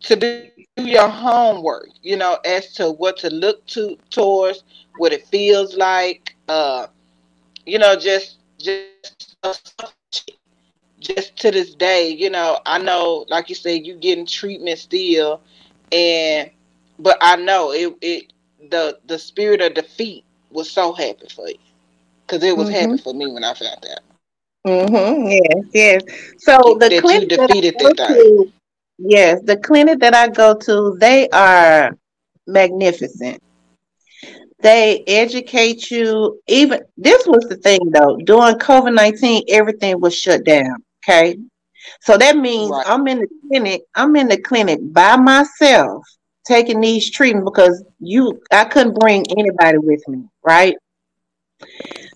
to 0.02 0.16
do 0.16 0.48
your 0.78 1.10
homework, 1.10 1.90
you 2.02 2.16
know, 2.18 2.38
as 2.46 2.74
to 2.76 2.92
what 2.92 3.18
to 3.18 3.30
look 3.30 3.66
to 3.68 3.98
towards, 4.10 4.64
what 4.98 5.14
it 5.14 5.28
feels 5.28 5.76
like, 5.76 6.36
uh, 6.48 6.88
you 7.66 7.80
know, 7.80 7.96
just 7.98 8.40
just 8.58 9.36
just 11.00 11.38
to 11.38 11.52
this 11.52 11.76
day, 11.76 12.10
you 12.10 12.30
know, 12.30 12.60
I 12.66 12.78
know, 12.80 13.26
like 13.30 13.50
you 13.50 13.56
said, 13.56 13.86
you 13.86 13.96
getting 13.96 14.26
treatment 14.26 14.80
still, 14.80 15.42
and 15.92 16.50
but 16.98 17.18
I 17.22 17.36
know 17.36 17.72
it 17.72 17.94
it 18.02 18.34
the 18.70 19.00
the 19.06 19.20
spirit 19.20 19.62
of 19.62 19.74
defeat 19.74 20.24
was 20.50 20.70
so 20.70 20.94
happy 20.94 21.28
for 21.34 21.48
you 21.48 21.58
because 22.26 22.44
it 22.44 22.56
was 22.56 22.70
mm-hmm. 22.70 22.92
happy 22.92 23.02
for 23.02 23.14
me 23.14 23.32
when 23.32 23.44
I 23.44 23.54
found 23.54 23.86
out. 23.92 24.00
Mm-hmm. 24.66 25.28
Yes, 25.28 25.66
yes. 25.74 26.04
So 26.40 26.78
the 26.80 26.90
that 26.90 27.02
clinic 27.02 27.30
that 27.30 27.52
I 27.52 27.72
go 27.72 27.94
to, 27.94 28.52
yes, 28.98 29.42
the 29.44 29.58
clinic 29.58 30.00
that 30.00 30.14
I 30.14 30.28
go 30.28 30.56
to, 30.56 30.98
they 31.00 31.30
are 31.30 31.98
magnificent. 32.46 33.42
They 34.60 35.04
educate 35.08 35.92
you. 35.92 36.42
Even 36.48 36.82
this 36.98 37.26
was 37.28 37.46
the 37.48 37.58
thing 37.58 37.80
though. 37.92 38.18
During 38.18 38.56
COVID 38.56 38.94
nineteen, 38.94 39.44
everything 39.50 40.02
was 40.02 40.16
shut 40.16 40.44
down. 40.44 40.84
Okay, 41.08 41.38
so 42.02 42.18
that 42.18 42.36
means 42.36 42.72
right. 42.72 42.86
I'm 42.88 43.08
in 43.08 43.20
the 43.20 43.28
clinic. 43.48 43.84
I'm 43.96 44.16
in 44.16 44.28
the 44.28 44.42
clinic 44.42 44.80
by 44.92 45.16
myself 45.16 46.04
taking 46.46 46.82
these 46.82 47.12
treatments 47.12 47.50
because 47.50 47.84
you 48.00 48.42
I 48.52 48.66
couldn't 48.66 49.00
bring 49.00 49.26
anybody 49.38 49.78
with 49.78 50.06
me, 50.08 50.24
right? 50.48 50.78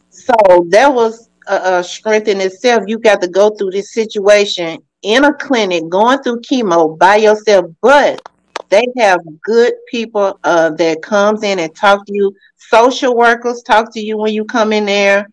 So 0.10 0.34
that 0.70 0.94
was 0.94 1.30
a, 1.48 1.80
a 1.80 1.84
strength 1.84 2.30
in 2.30 2.40
itself. 2.40 2.84
You 2.88 2.98
got 2.98 3.22
to 3.22 3.28
go 3.28 3.50
through 3.50 3.72
this 3.72 3.94
situation 3.94 4.80
in 5.02 5.26
a 5.26 5.34
clinic, 5.34 5.90
going 5.90 6.20
through 6.24 6.42
chemo 6.42 6.98
by 6.98 7.18
yourself, 7.18 7.66
but 7.82 8.22
they 8.70 8.86
have 8.98 9.20
good 9.44 9.74
people 9.90 10.40
uh, 10.46 10.70
that 10.72 11.02
comes 11.02 11.44
in 11.44 11.60
and 11.60 11.76
talk 11.76 12.06
to 12.06 12.14
you. 12.14 12.34
Social 12.56 13.18
workers 13.18 13.64
talk 13.64 13.92
to 13.94 14.00
you 14.00 14.18
when 14.18 14.34
you 14.34 14.46
come 14.46 14.72
in 14.72 14.86
there. 14.86 15.28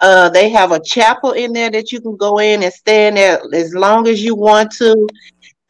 Uh, 0.00 0.28
they 0.30 0.48
have 0.48 0.72
a 0.72 0.82
chapel 0.82 1.32
in 1.32 1.52
there 1.52 1.70
that 1.70 1.92
you 1.92 2.00
can 2.00 2.16
go 2.16 2.40
in 2.40 2.62
and 2.64 2.72
stay 2.72 3.06
in 3.06 3.14
there 3.14 3.40
as 3.52 3.74
long 3.74 4.08
as 4.08 4.24
you 4.24 4.34
want 4.34 4.72
to. 4.72 5.06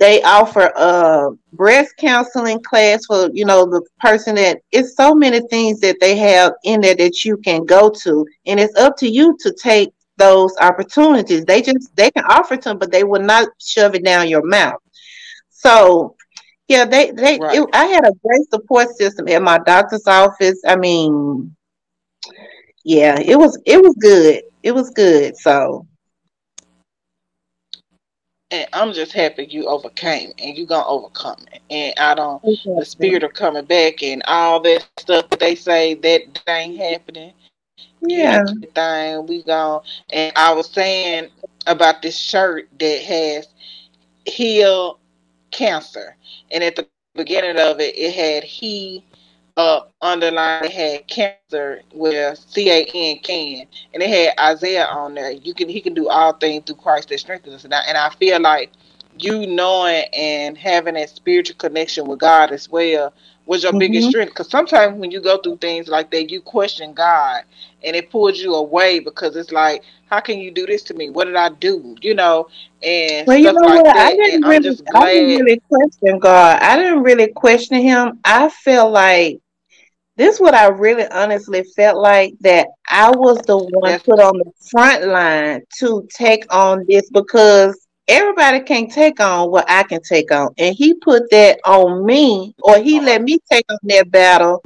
They 0.01 0.23
offer 0.23 0.73
a 0.75 1.29
breast 1.53 1.93
counseling 1.99 2.63
class 2.63 3.05
for 3.05 3.29
you 3.35 3.45
know 3.45 3.67
the 3.67 3.87
person 4.01 4.35
that 4.37 4.63
it's 4.73 4.97
so 4.97 5.15
many 5.15 5.41
things 5.49 5.79
that 5.81 5.99
they 6.01 6.17
have 6.17 6.55
in 6.65 6.81
there 6.81 6.97
that 6.97 7.23
you 7.23 7.37
can 7.37 7.67
go 7.67 7.91
to, 7.91 8.27
and 8.47 8.59
it's 8.59 8.75
up 8.77 8.97
to 8.97 9.09
you 9.09 9.37
to 9.41 9.55
take 9.63 9.93
those 10.17 10.55
opportunities. 10.59 11.45
They 11.45 11.61
just 11.61 11.95
they 11.97 12.11
can 12.11 12.25
offer 12.25 12.57
to 12.57 12.69
them, 12.71 12.79
but 12.79 12.91
they 12.91 13.05
will 13.05 13.23
not 13.23 13.49
shove 13.59 13.95
it 13.95 14.03
down 14.03 14.31
your 14.31 14.43
mouth. 14.43 14.81
So 15.51 16.17
yeah, 16.67 16.87
they 16.87 17.11
they 17.11 17.39
right. 17.39 17.59
it, 17.59 17.69
I 17.75 17.85
had 17.85 18.07
a 18.07 18.13
great 18.25 18.49
support 18.49 18.89
system 18.97 19.29
at 19.29 19.43
my 19.43 19.59
doctor's 19.59 20.07
office. 20.07 20.63
I 20.67 20.77
mean, 20.77 21.55
yeah, 22.85 23.21
it 23.21 23.37
was 23.39 23.61
it 23.67 23.83
was 23.83 23.95
good. 24.01 24.45
It 24.63 24.73
was 24.73 24.89
good. 24.91 25.37
So 25.37 25.87
and 28.51 28.67
I'm 28.73 28.93
just 28.93 29.13
happy 29.13 29.47
you 29.51 29.67
overcame 29.67 30.33
and 30.39 30.57
you 30.57 30.67
gonna 30.67 30.87
overcome 30.87 31.45
it. 31.53 31.63
And 31.71 31.95
I 31.99 32.15
don't 32.15 32.43
okay. 32.43 32.75
the 32.79 32.85
spirit 32.85 33.23
of 33.23 33.33
coming 33.35 33.65
back 33.65 34.03
and 34.03 34.23
all 34.27 34.61
that 34.61 34.87
stuff 34.99 35.29
they 35.39 35.55
say 35.55 35.95
that 35.95 36.43
ain't 36.49 36.79
happening. 36.79 37.33
Yeah. 38.03 38.45
Thing 38.75 39.27
we 39.27 39.43
gone 39.43 39.83
and 40.11 40.33
I 40.37 40.53
was 40.53 40.69
saying 40.69 41.29
about 41.67 42.03
this 42.03 42.19
shirt 42.19 42.69
that 42.79 43.03
has 43.03 43.49
heal 44.27 44.99
cancer. 45.51 46.17
And 46.51 46.65
at 46.65 46.77
the 46.77 46.89
beginning 47.15 47.59
of 47.59 47.81
it 47.81 47.97
it 47.97 48.15
had 48.15 48.45
he 48.45 49.05
up 49.61 49.93
underline 50.01 50.65
it 50.65 50.73
had 50.73 51.07
cancer 51.07 51.83
with 51.93 52.39
C 52.39 52.71
A 52.71 52.85
N 52.95 53.19
can 53.19 53.67
and 53.93 54.03
it 54.03 54.09
had 54.09 54.53
Isaiah 54.53 54.87
on 54.87 55.15
there. 55.15 55.33
You 55.33 55.55
can 55.55 55.69
he 55.69 55.81
can 55.81 55.95
do 55.95 56.09
all 56.09 56.33
things 56.33 56.65
through 56.65 56.77
Christ 56.77 57.09
that 57.11 57.21
strengthens 57.21 57.55
us. 57.57 57.65
And 57.65 57.75
I, 57.75 57.81
and 57.89 57.99
I 57.99 58.11
feel 58.11 58.41
like 58.41 58.71
you 59.19 59.47
knowing 59.47 60.05
and 60.15 60.57
having 60.57 60.95
that 60.95 61.11
spiritual 61.11 61.57
connection 61.57 62.07
with 62.07 62.21
God 62.21 62.53
as 62.53 62.69
well 62.71 63.13
was 63.45 63.63
your 63.63 63.73
mm-hmm. 63.73 63.81
biggest 63.81 64.09
strength. 64.09 64.31
Because 64.31 64.51
sometimes 64.51 64.99
when 64.99 65.11
you 65.11 65.21
go 65.21 65.37
through 65.39 65.59
things 65.59 65.89
like 65.89 66.11
that, 66.13 66.31
you 66.31 66.41
question 66.41 66.95
God 66.95 67.43
and 67.85 67.97
it 67.97 68.11
pulls 68.11 68.39
you 68.39 68.55
away 68.55 69.01
because 69.01 69.37
it's 69.37 69.53
like, 69.53 69.83
how 70.09 70.21
can 70.21 70.39
you 70.39 70.51
do 70.51 70.67
this 70.67 70.83
to 70.85 70.95
me? 70.95 71.11
What 71.11 71.27
did 71.27 71.37
I 71.37 71.51
do? 71.51 71.97
You 72.01 72.15
know, 72.15 72.49
and 72.83 73.27
well, 73.27 73.37
you 73.37 73.53
know 73.53 73.61
like 73.61 73.85
what? 73.85 73.97
I 73.97 74.15
didn't 74.17 74.49
really, 74.49 74.79
I 74.95 75.15
didn't 75.15 75.45
really 75.45 75.63
question 75.69 76.19
God. 76.19 76.63
I 76.63 76.77
didn't 76.77 77.03
really 77.03 77.29
question 77.29 77.81
Him. 77.81 78.21
I 78.25 78.49
feel 78.49 78.91
like 78.91 79.41
this 80.21 80.35
is 80.35 80.41
what 80.41 80.53
I 80.53 80.69
really 80.69 81.07
honestly 81.07 81.65
felt 81.75 81.97
like 81.97 82.35
that 82.41 82.69
I 82.91 83.11
was 83.11 83.39
the 83.47 83.57
one 83.57 83.99
put 84.01 84.21
on 84.21 84.37
the 84.37 84.53
front 84.71 85.07
line 85.07 85.63
to 85.79 86.07
take 86.15 86.45
on 86.55 86.85
this 86.87 87.09
because 87.09 87.87
everybody 88.07 88.61
can't 88.61 88.93
take 88.93 89.19
on 89.19 89.51
what 89.51 89.65
I 89.67 89.83
can 89.83 90.03
take 90.03 90.31
on. 90.31 90.51
And 90.59 90.77
he 90.77 90.93
put 90.93 91.31
that 91.31 91.59
on 91.65 92.05
me, 92.05 92.55
or 92.63 92.79
he 92.79 92.99
uh-huh. 92.99 93.07
let 93.07 93.23
me 93.23 93.39
take 93.51 93.65
on 93.71 93.79
that 93.85 94.11
battle 94.11 94.63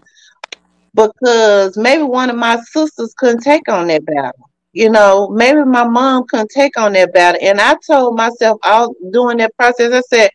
because 0.92 1.76
maybe 1.76 2.02
one 2.02 2.30
of 2.30 2.36
my 2.36 2.56
sisters 2.72 3.14
couldn't 3.16 3.44
take 3.44 3.68
on 3.68 3.86
that 3.86 4.04
battle. 4.04 4.50
You 4.72 4.90
know, 4.90 5.28
maybe 5.28 5.62
my 5.62 5.86
mom 5.86 6.24
couldn't 6.26 6.50
take 6.52 6.76
on 6.76 6.94
that 6.94 7.12
battle. 7.12 7.40
And 7.40 7.60
I 7.60 7.76
told 7.86 8.16
myself 8.16 8.58
I 8.64 8.72
all 8.72 8.94
during 9.12 9.36
that 9.36 9.56
process, 9.56 9.92
I 9.92 10.00
said, 10.00 10.30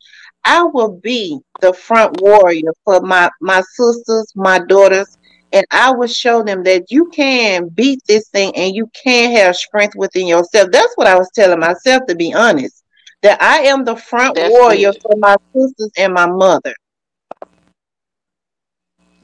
I 0.50 0.64
will 0.64 1.00
be 1.04 1.40
the 1.62 1.74
front 1.74 2.20
warrior 2.22 2.74
for 2.84 3.02
my 3.02 3.30
my 3.40 3.62
sisters, 3.62 4.34
my 4.36 4.58
daughters, 4.58 5.16
and 5.54 5.64
I 5.70 5.92
will 5.92 6.08
show 6.08 6.42
them 6.42 6.64
that 6.64 6.92
you 6.92 7.06
can 7.10 7.70
beat 7.70 8.02
this 8.08 8.30
thing 8.30 8.56
and 8.56 8.76
you 8.76 8.90
can 9.04 9.32
have 9.34 9.56
strength 9.56 9.96
within 9.96 10.26
yourself. 10.26 10.72
That's 10.72 10.92
what 10.96 11.06
I 11.06 11.16
was 11.16 11.30
telling 11.36 11.60
myself 11.60 12.08
to 12.08 12.16
be 12.16 12.34
honest. 12.34 12.84
That 13.22 13.40
I 13.40 13.60
am 13.60 13.84
the 13.84 13.96
front 13.96 14.36
That's 14.36 14.50
warrior 14.50 14.92
good. 14.94 15.02
for 15.04 15.18
my 15.18 15.36
sisters 15.54 15.92
and 15.98 16.16
my 16.16 16.26
mother. 16.26 16.74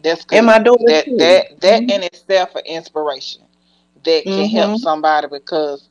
That's 0.03 0.25
good. 0.25 0.38
And 0.38 0.46
my 0.46 0.60
daughter 0.60 0.84
that 0.86 1.05
too. 1.05 1.17
that 1.17 1.60
that 1.62 1.82
mm-hmm. 1.82 1.89
in 1.89 2.03
itself 2.03 2.53
an 2.53 2.67
inspiration 2.67 3.41
that 4.03 4.24
can 4.25 4.32
mm-hmm. 4.32 4.55
help 4.55 4.79
somebody 4.79 5.27
because 5.27 5.89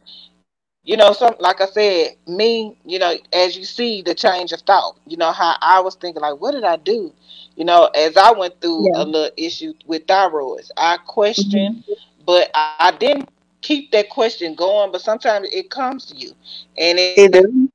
you 0.85 0.97
know, 0.97 1.12
some 1.12 1.35
like 1.41 1.61
I 1.61 1.67
said, 1.67 2.17
me, 2.26 2.76
you 2.85 2.99
know, 2.99 3.14
as 3.33 3.57
you 3.57 3.64
see 3.64 4.03
the 4.03 4.14
change 4.14 4.53
of 4.53 4.61
thought, 4.61 4.99
you 5.07 5.17
know, 5.17 5.33
how 5.33 5.57
I 5.62 5.81
was 5.81 5.95
thinking 5.95 6.21
like, 6.21 6.41
what 6.41 6.53
did 6.53 6.64
I 6.64 6.76
do? 6.76 7.12
You 7.57 7.64
know, 7.64 7.87
as 7.95 8.17
I 8.17 8.33
went 8.33 8.61
through 8.61 8.87
yeah. 8.87 9.03
a 9.03 9.05
little 9.05 9.31
issue 9.37 9.73
with 9.87 10.07
thyroids, 10.07 10.71
I 10.76 10.99
questioned, 11.07 11.85
mm-hmm. 11.85 12.25
but 12.26 12.50
I, 12.55 12.75
I, 12.81 12.91
didn't 12.93 13.31
keep 13.62 13.93
that 13.93 14.11
question 14.11 14.55
going. 14.55 14.93
But 14.93 15.00
sometimes 15.00 15.49
it 15.53 15.71
comes 15.71 16.07
to 16.07 16.17
you, 16.17 16.33
and 16.76 16.99
it, 16.99 17.35
it 17.35 17.71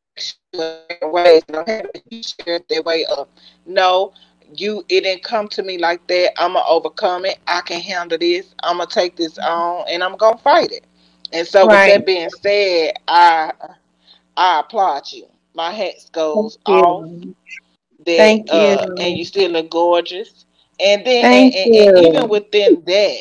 ways. 1.01 1.43
You 2.09 2.21
share 2.23 2.59
that 2.69 2.85
way 2.85 3.05
of 3.05 3.27
no, 3.65 4.13
you 4.53 4.85
it 4.89 5.01
didn't 5.01 5.23
come 5.23 5.47
to 5.49 5.63
me 5.63 5.77
like 5.77 6.05
that. 6.07 6.33
I'm 6.37 6.53
gonna 6.53 6.65
overcome 6.67 7.25
it. 7.25 7.39
I 7.47 7.61
can 7.61 7.81
handle 7.81 8.17
this. 8.17 8.53
I'm 8.63 8.77
gonna 8.77 8.89
take 8.89 9.15
this 9.15 9.37
on, 9.39 9.85
and 9.89 10.03
I'm 10.03 10.15
gonna 10.17 10.37
fight 10.37 10.71
it. 10.71 10.85
And 11.31 11.47
so, 11.47 11.67
right. 11.67 11.87
with 11.87 11.95
that 11.95 12.05
being 12.05 12.29
said, 12.29 12.93
I 13.07 13.51
I 14.35 14.59
applaud 14.61 15.11
you. 15.11 15.27
My 15.53 15.71
hat 15.71 15.95
goes 16.11 16.57
off. 16.65 17.09
That, 18.05 18.17
Thank 18.17 18.51
you. 18.51 18.57
Uh, 18.57 18.87
and 18.99 19.17
you 19.17 19.25
still 19.25 19.51
look 19.51 19.69
gorgeous. 19.69 20.45
And 20.79 21.05
then, 21.05 21.25
and, 21.25 21.53
and, 21.53 21.97
and 21.97 22.05
even 22.05 22.29
within 22.29 22.81
that, 22.85 23.17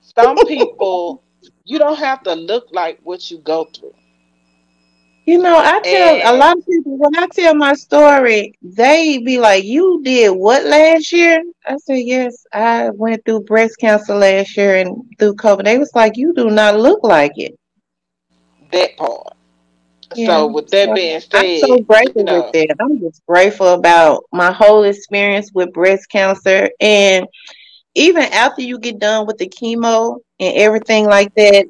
some 0.00 0.36
people 0.46 1.22
you 1.64 1.78
don't 1.78 1.98
have 1.98 2.22
to 2.22 2.34
look 2.34 2.68
like 2.70 3.00
what 3.02 3.30
you 3.30 3.38
go 3.38 3.64
through. 3.64 3.94
You 5.26 5.38
know, 5.38 5.58
I 5.58 5.80
tell 5.80 6.14
and, 6.14 6.22
a 6.22 6.32
lot 6.38 6.56
of 6.56 6.64
people 6.64 6.96
when 6.98 7.16
I 7.16 7.26
tell 7.26 7.52
my 7.56 7.74
story, 7.74 8.54
they 8.62 9.18
be 9.18 9.38
like, 9.40 9.64
"You 9.64 10.00
did 10.04 10.30
what 10.30 10.64
last 10.64 11.10
year?" 11.10 11.42
I 11.66 11.76
said, 11.78 11.98
"Yes, 11.98 12.46
I 12.52 12.90
went 12.90 13.24
through 13.24 13.40
breast 13.40 13.76
cancer 13.80 14.14
last 14.14 14.56
year 14.56 14.76
and 14.76 15.02
through 15.18 15.34
COVID." 15.34 15.64
They 15.64 15.78
was 15.78 15.90
like, 15.96 16.16
"You 16.16 16.32
do 16.32 16.48
not 16.50 16.78
look 16.78 17.00
like 17.02 17.32
it." 17.38 17.58
That 18.70 18.96
part. 18.96 19.34
Yeah. 20.14 20.28
So 20.28 20.46
with 20.46 20.68
that 20.68 20.94
being 20.94 21.18
said, 21.18 21.44
I'm 21.44 21.58
so 21.58 21.80
grateful 21.80 22.20
you 22.20 22.24
know, 22.24 22.42
with 22.42 22.52
that. 22.52 22.76
I'm 22.78 23.00
just 23.00 23.20
grateful 23.26 23.68
about 23.68 24.26
my 24.32 24.52
whole 24.52 24.84
experience 24.84 25.50
with 25.52 25.72
breast 25.72 26.08
cancer, 26.08 26.70
and 26.80 27.26
even 27.96 28.22
after 28.22 28.62
you 28.62 28.78
get 28.78 29.00
done 29.00 29.26
with 29.26 29.38
the 29.38 29.48
chemo 29.48 30.18
and 30.38 30.56
everything 30.56 31.06
like 31.06 31.34
that, 31.34 31.66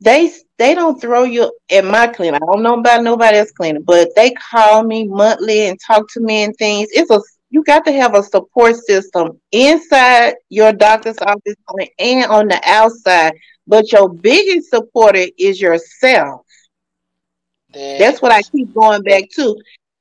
they 0.00 0.32
they 0.58 0.74
don't 0.74 1.00
throw 1.00 1.24
you 1.24 1.52
at 1.70 1.84
my 1.84 2.06
clinic. 2.06 2.40
I 2.42 2.46
don't 2.52 2.62
know 2.62 2.78
about 2.78 3.02
nobody 3.02 3.38
else 3.38 3.52
clinic, 3.52 3.84
but 3.84 4.08
they 4.16 4.30
call 4.32 4.82
me 4.84 5.06
monthly 5.06 5.68
and 5.68 5.78
talk 5.84 6.06
to 6.12 6.20
me 6.20 6.44
and 6.44 6.56
things. 6.56 6.88
It's 6.92 7.10
a 7.10 7.20
you 7.50 7.62
got 7.64 7.84
to 7.86 7.92
have 7.92 8.14
a 8.14 8.22
support 8.22 8.76
system 8.76 9.40
inside 9.52 10.34
your 10.48 10.72
doctor's 10.72 11.18
office 11.18 11.54
and 11.98 12.24
on 12.26 12.48
the 12.48 12.60
outside. 12.64 13.32
But 13.66 13.92
your 13.92 14.08
biggest 14.08 14.70
supporter 14.70 15.26
is 15.38 15.60
yourself. 15.60 16.44
That's 17.98 18.20
what 18.22 18.32
I 18.32 18.42
keep 18.42 18.72
going 18.74 19.02
back 19.02 19.24
to. 19.36 19.56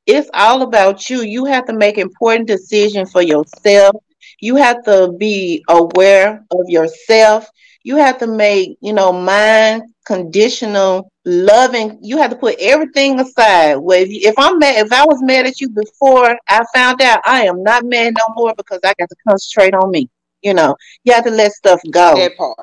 It's 0.06 0.30
all 0.34 0.62
about 0.62 1.10
you. 1.10 1.22
You 1.22 1.46
have 1.46 1.66
to 1.66 1.74
make 1.74 1.98
important 1.98 2.48
decisions 2.48 3.12
for 3.12 3.22
yourself. 3.22 3.96
You 4.40 4.56
have 4.58 4.84
to 4.86 5.14
be 5.18 5.64
aware 5.68 6.44
of 6.52 6.66
yourself 6.68 7.48
you 7.86 7.98
have 7.98 8.18
to 8.18 8.26
make, 8.28 8.78
you 8.82 8.94
know, 8.94 9.14
mind 9.14 9.84
conditional 10.08 11.08
loving. 11.24 12.00
You 12.02 12.18
have 12.18 12.32
to 12.32 12.36
put 12.36 12.56
everything 12.60 13.20
aside. 13.20 13.76
Well, 13.76 14.02
if, 14.02 14.10
if 14.10 14.36
I'm 14.40 14.58
mad, 14.58 14.84
if 14.84 14.92
I 14.92 15.06
was 15.06 15.22
mad 15.22 15.46
at 15.46 15.62
you 15.62 15.70
before 15.70 16.36
I 16.50 16.66
found 16.74 17.00
out, 17.04 17.22
I 17.26 17.46
am 17.46 17.62
not 17.62 17.86
mad 17.86 18.16
no 18.18 18.34
more 18.34 18.56
because 18.58 18.80
I 18.84 18.96
got 18.98 19.08
to 19.08 19.16
concentrate 19.28 19.76
on 19.76 19.92
me. 19.92 20.10
You 20.42 20.56
know, 20.56 20.76
you 21.04 21.14
have 21.14 21.26
to 21.26 21.30
let 21.30 21.52
stuff 21.52 21.80
go. 21.92 22.16
That 22.16 22.36
part. 22.36 22.58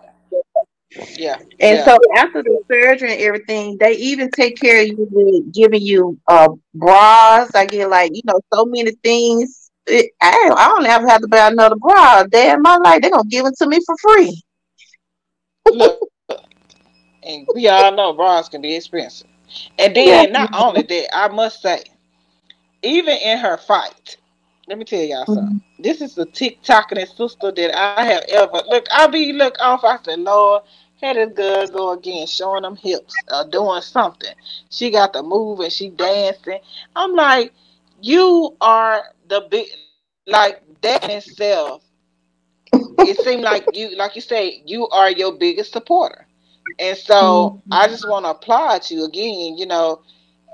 Yeah. 1.16 1.36
And 1.60 1.78
yeah. 1.78 1.84
so 1.84 1.98
after 2.16 2.42
the 2.42 2.60
surgery 2.68 3.12
and 3.12 3.22
everything, 3.22 3.76
they 3.78 3.92
even 3.92 4.28
take 4.32 4.60
care 4.60 4.82
of 4.82 4.88
you 4.88 5.06
with 5.08 5.54
giving 5.54 5.82
you 5.82 6.18
uh 6.26 6.48
bras. 6.74 7.54
I 7.54 7.66
get 7.66 7.88
like, 7.88 8.10
you 8.12 8.22
know, 8.24 8.40
so 8.52 8.64
many 8.64 8.90
things 9.04 9.70
it, 9.86 10.10
I, 10.20 10.50
I 10.56 10.68
don't 10.68 10.86
ever 10.86 11.08
have 11.08 11.20
to 11.20 11.28
buy 11.28 11.48
another 11.48 11.76
bra 11.76 12.22
a 12.22 12.28
day 12.28 12.50
in 12.50 12.60
my 12.60 12.76
life. 12.76 13.00
They're 13.00 13.10
gonna 13.10 13.28
give 13.28 13.46
it 13.46 13.54
to 13.58 13.68
me 13.68 13.80
for 13.86 13.96
free. 13.98 14.42
Look, 15.70 16.00
and 17.22 17.46
we 17.54 17.68
all 17.68 17.92
know 17.92 18.12
bras 18.12 18.48
can 18.48 18.62
be 18.62 18.74
expensive. 18.76 19.28
And 19.78 19.94
then 19.94 20.32
not 20.32 20.50
only 20.54 20.82
that, 20.82 21.08
I 21.14 21.28
must 21.28 21.62
say, 21.62 21.84
even 22.82 23.16
in 23.16 23.38
her 23.38 23.56
fight, 23.56 24.16
let 24.68 24.78
me 24.78 24.84
tell 24.84 25.00
y'all 25.00 25.24
mm-hmm. 25.24 25.34
something. 25.34 25.62
This 25.78 26.00
is 26.00 26.14
the 26.14 26.26
TikToking 26.26 27.16
sister 27.16 27.50
that 27.52 27.76
I 27.76 28.04
have 28.04 28.24
ever 28.28 28.62
look. 28.68 28.86
I 28.92 29.06
be 29.08 29.32
look 29.32 29.56
off. 29.60 29.84
I 29.84 29.98
said, 30.02 30.20
Lord, 30.20 30.62
had 31.02 31.16
this 31.16 31.34
girl 31.34 31.66
go 31.66 31.92
again, 31.92 32.26
showing 32.26 32.62
them 32.62 32.76
hips, 32.76 33.14
uh, 33.28 33.44
doing 33.44 33.82
something. 33.82 34.32
She 34.70 34.90
got 34.90 35.12
the 35.12 35.22
move 35.22 35.60
and 35.60 35.72
she 35.72 35.90
dancing. 35.90 36.60
I'm 36.94 37.12
like, 37.14 37.52
you 38.00 38.56
are 38.60 39.02
the 39.28 39.46
big, 39.50 39.66
like 40.26 40.62
that 40.82 41.04
in 41.04 41.10
itself. 41.10 41.82
It 42.72 43.24
seemed 43.24 43.42
like 43.42 43.64
you, 43.72 43.96
like 43.96 44.14
you 44.14 44.20
say, 44.20 44.62
you 44.66 44.88
are 44.88 45.10
your 45.10 45.32
biggest 45.32 45.72
supporter. 45.72 46.26
And 46.78 46.96
so 46.96 47.14
mm-hmm. 47.14 47.72
I 47.72 47.88
just 47.88 48.08
want 48.08 48.24
to 48.24 48.30
applaud 48.30 48.90
you 48.90 49.04
again. 49.04 49.58
You 49.58 49.66
know, 49.66 50.02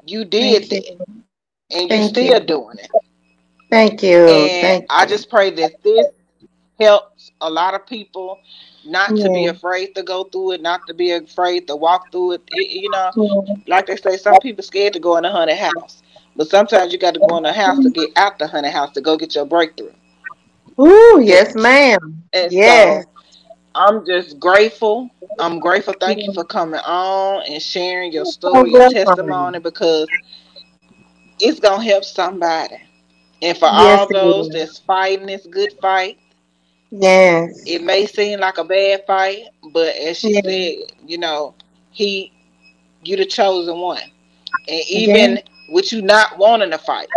you 0.07 0.25
did 0.25 0.67
Thank 0.67 0.85
that, 0.85 0.93
you. 0.93 1.25
and 1.71 1.91
you're 1.91 2.09
still 2.09 2.41
you. 2.41 2.47
doing 2.47 2.79
it. 2.79 2.91
Thank 3.71 4.03
you. 4.03 4.27
And 4.27 4.63
Thank 4.63 4.87
I 4.91 5.07
just 5.07 5.29
pray 5.31 5.51
that 5.51 5.83
this 5.83 6.07
helps 6.81 7.31
a 7.41 7.51
lot 7.51 7.75
of 7.75 7.87
people 7.87 8.39
not 8.87 9.17
yeah. 9.17 9.25
to 9.25 9.31
be 9.31 9.47
afraid 9.47 9.95
to 9.95 10.03
go 10.03 10.25
through 10.25 10.53
it, 10.53 10.63
not 10.63 10.81
to 10.87 10.95
be 10.95 11.11
afraid 11.13 11.67
to 11.69 11.77
walk 11.77 12.11
through 12.11 12.33
it. 12.33 12.43
it 12.49 12.71
you 12.71 12.91
know, 12.91 13.11
yeah. 13.17 13.55
like 13.67 13.87
they 13.87 13.97
say, 13.97 14.17
some 14.17 14.39
people 14.41 14.63
scared 14.63 14.93
to 14.95 15.01
go 15.01 15.17
in 15.17 15.25
a 15.25 15.31
haunted 15.31 15.59
house, 15.59 16.03
but 16.37 16.49
sometimes 16.49 16.93
you 16.93 16.99
got 16.99 17.15
to 17.15 17.21
go 17.29 17.37
in 17.37 17.45
a 17.45 17.53
house 17.53 17.83
to 17.83 17.91
get 17.91 18.11
out 18.17 18.39
the 18.39 18.47
haunted 18.47 18.73
house 18.73 18.93
to 18.93 19.01
go 19.01 19.17
get 19.17 19.35
your 19.35 19.45
breakthrough. 19.45 19.93
Ooh, 20.81 21.21
yes, 21.23 21.55
ma'am. 21.55 22.23
And 22.33 22.53
yes. 22.53 23.05
So 23.05 23.11
I'm 23.75 24.07
just 24.07 24.39
grateful. 24.39 25.09
I'm 25.39 25.61
grateful. 25.61 25.95
Thank 26.01 26.23
you 26.23 26.33
for 26.33 26.45
coming 26.45 26.81
on 26.81 27.43
and 27.49 27.63
sharing 27.63 28.13
your 28.13 28.25
story, 28.25 28.73
your 28.73 28.91
testimony, 28.91 29.59
because 29.61 30.09
it's 31.41 31.61
gonna 31.61 31.83
help 31.83 32.05
somebody. 32.05 32.77
And 33.41 33.57
for 33.57 33.67
yes, 33.67 34.01
all 34.01 34.09
those 34.13 34.49
that's 34.51 34.79
fighting 34.79 35.27
this 35.27 35.47
good 35.47 35.73
fight, 35.81 36.19
yes, 36.91 37.63
it 37.67 37.83
may 37.83 38.07
seem 38.07 38.41
like 38.41 38.59
a 38.59 38.65
bad 38.65 39.05
fight, 39.07 39.45
but 39.73 39.95
as 39.95 40.19
she 40.19 40.33
yes. 40.33 40.45
said, 40.45 40.99
you 41.07 41.19
know, 41.19 41.55
he, 41.91 42.33
you 43.05 43.17
the 43.17 43.25
chosen 43.25 43.79
one, 43.79 44.03
and 44.67 44.83
even 44.89 45.37
yes. 45.37 45.43
with 45.71 45.93
you 45.93 46.03
not 46.03 46.37
wanting 46.37 46.73
to 46.73 46.79
fight, 46.79 47.09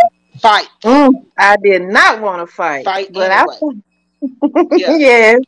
fight. 0.42 0.68
Mm, 0.82 1.26
I 1.38 1.56
did 1.62 1.82
not 1.82 2.20
want 2.20 2.46
to 2.46 2.52
fight, 2.52 2.84
fight 2.84 3.12
but 3.12 3.30
anyway. 3.30 3.82
I. 4.42 4.76
yeah. 4.76 4.96
yes 4.96 5.40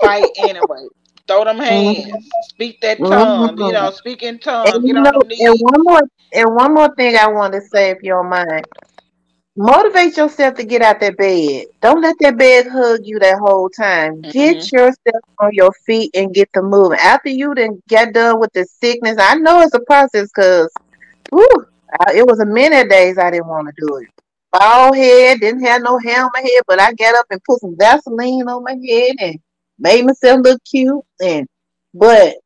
fight 0.00 0.30
anyway. 0.38 0.86
Throw 1.26 1.44
them 1.44 1.58
hands. 1.58 1.98
Mm-hmm. 1.98 2.16
Speak 2.48 2.80
that 2.82 2.98
tongue. 2.98 3.56
Mm-hmm. 3.56 3.58
You 3.58 3.72
know, 3.72 3.90
speak 3.90 4.22
in 4.22 4.38
tongue. 4.38 4.68
And, 4.68 4.84
Get 4.84 4.94
know, 4.94 5.22
and 5.40 5.58
one 5.60 5.82
more 5.82 6.00
and 6.32 6.54
one 6.54 6.74
more 6.74 6.94
thing 6.96 7.16
I 7.16 7.28
want 7.28 7.54
to 7.54 7.60
say, 7.62 7.90
if 7.90 7.98
you 8.02 8.10
don't 8.10 8.28
mind. 8.28 8.66
Motivate 9.56 10.16
yourself 10.16 10.56
to 10.56 10.64
get 10.64 10.82
out 10.82 10.98
that 10.98 11.16
bed. 11.16 11.66
Don't 11.80 12.02
let 12.02 12.16
that 12.18 12.36
bed 12.36 12.66
hug 12.66 13.02
you 13.04 13.20
that 13.20 13.38
whole 13.38 13.70
time. 13.70 14.20
Mm-hmm. 14.20 14.30
Get 14.32 14.72
yourself 14.72 15.22
on 15.38 15.50
your 15.52 15.70
feet 15.86 16.10
and 16.14 16.34
get 16.34 16.50
the 16.52 16.60
moving. 16.60 16.98
After 16.98 17.28
you 17.28 17.54
then 17.54 17.80
get 17.88 18.12
done 18.12 18.40
with 18.40 18.52
the 18.52 18.64
sickness, 18.64 19.16
I 19.16 19.36
know 19.36 19.60
it's 19.60 19.74
a 19.74 19.80
process 19.80 20.28
because, 20.34 20.70
it 22.12 22.26
was 22.26 22.40
a 22.40 22.46
minute 22.46 22.90
days 22.90 23.16
I 23.16 23.30
didn't 23.30 23.46
want 23.46 23.68
to 23.68 23.86
do 23.86 23.96
it. 23.98 24.08
Bald 24.58 24.96
head, 24.96 25.40
didn't 25.40 25.64
have 25.64 25.82
no 25.82 25.98
hair 25.98 26.22
on 26.24 26.30
my 26.32 26.40
head, 26.40 26.62
but 26.68 26.80
I 26.80 26.92
got 26.92 27.16
up 27.16 27.26
and 27.30 27.42
put 27.42 27.60
some 27.60 27.76
Vaseline 27.76 28.48
on 28.48 28.62
my 28.62 28.76
head 28.88 29.16
and 29.18 29.40
made 29.80 30.04
myself 30.04 30.42
look 30.44 30.60
cute 30.64 31.02
and 31.20 31.48
but 31.92 32.36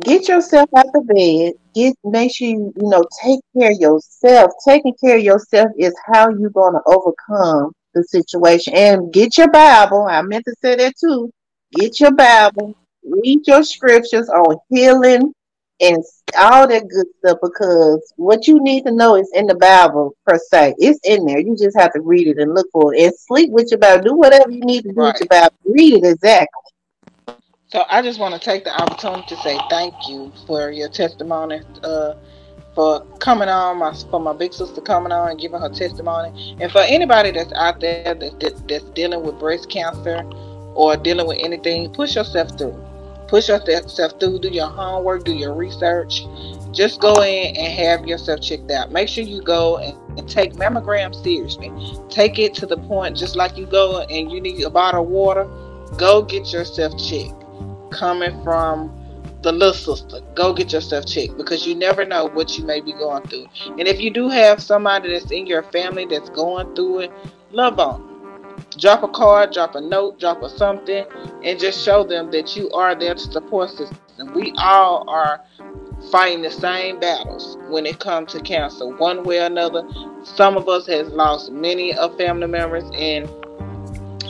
get 0.00 0.26
yourself 0.28 0.68
out 0.76 0.86
the 0.92 1.02
bed. 1.02 1.52
Get 1.72 1.94
make 2.02 2.34
sure 2.34 2.48
you 2.48 2.72
you 2.76 2.88
know 2.88 3.04
take 3.22 3.40
care 3.56 3.70
of 3.70 3.78
yourself. 3.78 4.50
Taking 4.66 4.94
care 5.02 5.18
of 5.18 5.22
yourself 5.22 5.68
is 5.78 5.94
how 6.12 6.30
you're 6.30 6.50
to 6.50 6.80
overcome 6.86 7.72
the 7.94 8.02
situation. 8.02 8.74
And 8.74 9.12
get 9.12 9.38
your 9.38 9.50
bible. 9.50 10.06
I 10.08 10.20
meant 10.22 10.44
to 10.46 10.54
say 10.60 10.74
that 10.74 10.94
too. 10.98 11.30
Get 11.74 12.00
your 12.00 12.12
bible. 12.12 12.74
Read 13.04 13.46
your 13.46 13.62
scriptures 13.62 14.28
on 14.28 14.56
healing 14.68 15.32
and 15.80 16.02
all 16.38 16.68
that 16.68 16.88
good 16.88 17.06
stuff 17.18 17.38
because 17.42 18.12
what 18.16 18.46
you 18.46 18.62
need 18.62 18.84
to 18.84 18.92
know 18.92 19.16
is 19.16 19.30
in 19.34 19.46
the 19.46 19.54
bible 19.54 20.14
per 20.26 20.38
se. 20.38 20.74
It's 20.78 21.00
in 21.04 21.26
there. 21.26 21.40
You 21.40 21.56
just 21.56 21.78
have 21.78 21.92
to 21.94 22.00
read 22.00 22.28
it 22.28 22.38
and 22.38 22.54
look 22.54 22.68
for 22.72 22.94
it. 22.94 23.02
And 23.02 23.14
sleep 23.14 23.50
with 23.50 23.70
your 23.70 23.78
bible. 23.78 24.04
Do 24.04 24.14
whatever 24.14 24.50
you 24.50 24.60
need 24.60 24.82
to 24.82 24.92
do 24.92 24.94
right. 24.94 25.12
with 25.12 25.20
your 25.20 25.28
bible. 25.28 25.56
Read 25.64 25.94
it 25.94 26.04
exactly. 26.04 26.62
So 27.72 27.84
I 27.88 28.02
just 28.02 28.20
want 28.20 28.34
to 28.34 28.40
take 28.40 28.64
the 28.64 28.82
opportunity 28.82 29.34
to 29.34 29.36
say 29.36 29.58
thank 29.70 29.94
you 30.06 30.30
for 30.46 30.70
your 30.70 30.90
testimony, 30.90 31.62
uh, 31.82 32.14
for 32.74 33.00
coming 33.18 33.48
on, 33.48 33.78
my 33.78 33.94
for 34.10 34.20
my 34.20 34.34
big 34.34 34.52
sister 34.52 34.82
coming 34.82 35.10
on 35.10 35.30
and 35.30 35.40
giving 35.40 35.58
her 35.58 35.70
testimony, 35.70 36.56
and 36.60 36.70
for 36.70 36.82
anybody 36.82 37.30
that's 37.30 37.52
out 37.54 37.80
there 37.80 38.14
that, 38.14 38.62
that's 38.68 38.84
dealing 38.90 39.22
with 39.22 39.38
breast 39.38 39.70
cancer 39.70 40.22
or 40.74 40.98
dealing 40.98 41.26
with 41.26 41.38
anything, 41.42 41.90
push 41.92 42.16
yourself 42.16 42.56
through. 42.58 42.91
Push 43.32 43.48
yourself 43.48 44.20
through. 44.20 44.40
Do 44.40 44.48
your 44.48 44.68
homework. 44.68 45.24
Do 45.24 45.32
your 45.32 45.54
research. 45.54 46.26
Just 46.70 47.00
go 47.00 47.22
in 47.22 47.56
and 47.56 47.72
have 47.72 48.06
yourself 48.06 48.42
checked 48.42 48.70
out. 48.70 48.92
Make 48.92 49.08
sure 49.08 49.24
you 49.24 49.40
go 49.40 49.78
and, 49.78 50.18
and 50.18 50.28
take 50.28 50.52
mammograms 50.52 51.22
seriously. 51.22 51.72
Take 52.10 52.38
it 52.38 52.52
to 52.56 52.66
the 52.66 52.76
point, 52.76 53.16
just 53.16 53.34
like 53.34 53.56
you 53.56 53.64
go 53.64 54.02
and 54.02 54.30
you 54.30 54.38
need 54.38 54.62
a 54.64 54.68
bottle 54.68 55.02
of 55.02 55.08
water. 55.08 55.48
Go 55.96 56.20
get 56.20 56.52
yourself 56.52 56.92
checked 57.02 57.42
coming 57.90 58.38
from 58.44 58.94
the 59.40 59.50
little 59.50 59.72
sister. 59.72 60.20
Go 60.34 60.52
get 60.52 60.70
yourself 60.70 61.06
checked 61.06 61.38
because 61.38 61.66
you 61.66 61.74
never 61.74 62.04
know 62.04 62.26
what 62.26 62.58
you 62.58 62.66
may 62.66 62.82
be 62.82 62.92
going 62.92 63.22
through. 63.28 63.46
And 63.78 63.88
if 63.88 63.98
you 63.98 64.10
do 64.10 64.28
have 64.28 64.62
somebody 64.62 65.08
that's 65.08 65.30
in 65.30 65.46
your 65.46 65.62
family 65.62 66.04
that's 66.04 66.28
going 66.28 66.74
through 66.74 66.98
it, 66.98 67.12
love 67.50 67.78
on 67.78 68.08
them. 68.08 68.11
Drop 68.78 69.02
a 69.02 69.08
card, 69.08 69.52
drop 69.52 69.74
a 69.74 69.80
note, 69.80 70.18
drop 70.18 70.42
a 70.42 70.48
something, 70.48 71.04
and 71.44 71.58
just 71.58 71.84
show 71.84 72.04
them 72.04 72.30
that 72.30 72.56
you 72.56 72.70
are 72.70 72.94
there 72.94 73.14
to 73.14 73.20
support 73.20 73.70
system. 73.70 73.98
We 74.34 74.52
all 74.58 75.08
are 75.08 75.42
fighting 76.10 76.42
the 76.42 76.50
same 76.50 76.98
battles 76.98 77.56
when 77.68 77.86
it 77.86 78.00
comes 78.00 78.32
to 78.32 78.40
cancer, 78.40 78.86
one 78.96 79.24
way 79.24 79.40
or 79.40 79.46
another. 79.46 79.82
Some 80.24 80.56
of 80.56 80.68
us 80.68 80.86
has 80.86 81.08
lost 81.08 81.52
many 81.52 81.94
of 81.94 82.16
family 82.16 82.46
members, 82.46 82.84
and 82.94 83.28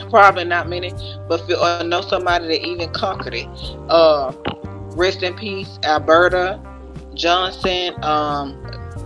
probably 0.09 0.43
not 0.43 0.69
many, 0.69 0.91
but 1.27 1.49
uh, 1.51 1.83
know 1.83 2.01
somebody 2.01 2.47
that 2.47 2.65
even 2.65 2.91
conquered 2.93 3.33
it. 3.33 3.47
Uh, 3.89 4.31
rest 4.95 5.23
in 5.23 5.33
peace, 5.35 5.79
Alberta 5.83 6.61
Johnson. 7.15 7.95
Um, 8.03 8.59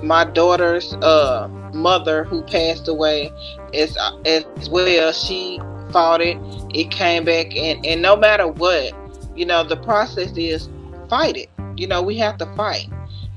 my 0.04 0.26
daughter's 0.26 0.94
uh, 0.96 1.48
mother, 1.74 2.24
who 2.24 2.42
passed 2.44 2.88
away, 2.88 3.32
as 3.74 3.98
as 4.26 4.46
well. 4.70 5.12
She 5.12 5.60
fought 5.92 6.22
it. 6.22 6.38
It 6.74 6.92
came 6.92 7.26
back, 7.26 7.56
and 7.56 7.86
and 7.86 8.02
no 8.02 8.16
matter 8.16 8.48
what, 8.48 8.94
you 9.36 9.46
know, 9.46 9.64
the 9.64 9.78
process 9.78 10.36
is 10.38 10.70
fight 11.10 11.38
it. 11.38 11.50
You 11.76 11.88
know, 11.88 12.02
we 12.02 12.18
have 12.18 12.38
to 12.40 12.46
fight, 12.56 12.90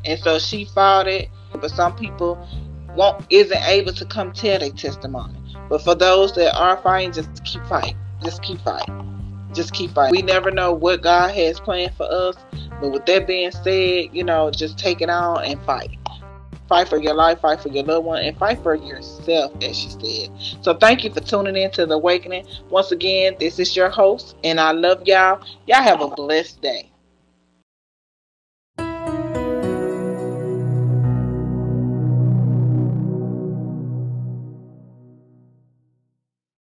and 0.05 0.19
so 0.19 0.39
she 0.39 0.65
fought 0.65 1.07
it. 1.09 1.29
But 1.53 1.71
some 1.71 1.95
people 1.97 2.39
won't 2.97 3.25
isn't 3.31 3.63
able 3.65 3.93
to 3.93 4.05
come 4.05 4.33
tell 4.33 4.59
their 4.59 4.71
testimony. 4.71 5.37
But 5.69 5.83
for 5.83 5.95
those 5.95 6.35
that 6.35 6.55
are 6.57 6.77
fighting, 6.79 7.13
just 7.13 7.45
keep 7.45 7.65
fighting. 7.67 7.97
Just 8.23 8.43
keep 8.43 8.61
fighting. 8.61 9.49
Just 9.53 9.73
keep 9.73 9.91
fighting. 9.93 10.11
We 10.11 10.23
never 10.23 10.51
know 10.51 10.73
what 10.73 11.03
God 11.03 11.35
has 11.35 11.61
planned 11.61 11.95
for 11.95 12.07
us. 12.11 12.37
But 12.81 12.91
with 12.93 13.07
that 13.07 13.27
being 13.27 13.51
said, 13.51 14.09
you 14.13 14.25
know, 14.25 14.51
just 14.51 14.79
take 14.79 15.01
it 15.01 15.11
on 15.11 15.45
and 15.45 15.61
fight. 15.63 16.00
Fight 16.71 16.89
for 16.89 16.99
your 16.99 17.15
life, 17.15 17.41
fight 17.43 17.61
for 17.61 17.71
your 17.71 17.85
loved 17.85 18.07
one, 18.07 18.23
and 18.23 18.39
fight 18.39 18.63
for 18.63 18.77
yourself, 18.77 19.53
as 19.63 19.79
she 19.79 19.91
said. 19.91 20.65
So 20.65 20.75
thank 20.75 21.05
you 21.05 21.13
for 21.13 21.21
tuning 21.21 21.57
in 21.59 21.73
to 21.73 21.87
The 21.87 21.97
Awakening. 21.97 22.47
Once 22.71 22.93
again, 22.93 23.37
this 23.41 23.61
is 23.61 23.77
your 23.77 23.91
host, 23.91 24.37
and 24.45 24.61
I 24.61 24.73
love 24.73 25.03
y'all. 25.07 25.43
Y'all 25.67 25.83
have 25.83 26.03
a 26.03 26.09
blessed 26.09 26.63
day. 26.63 26.90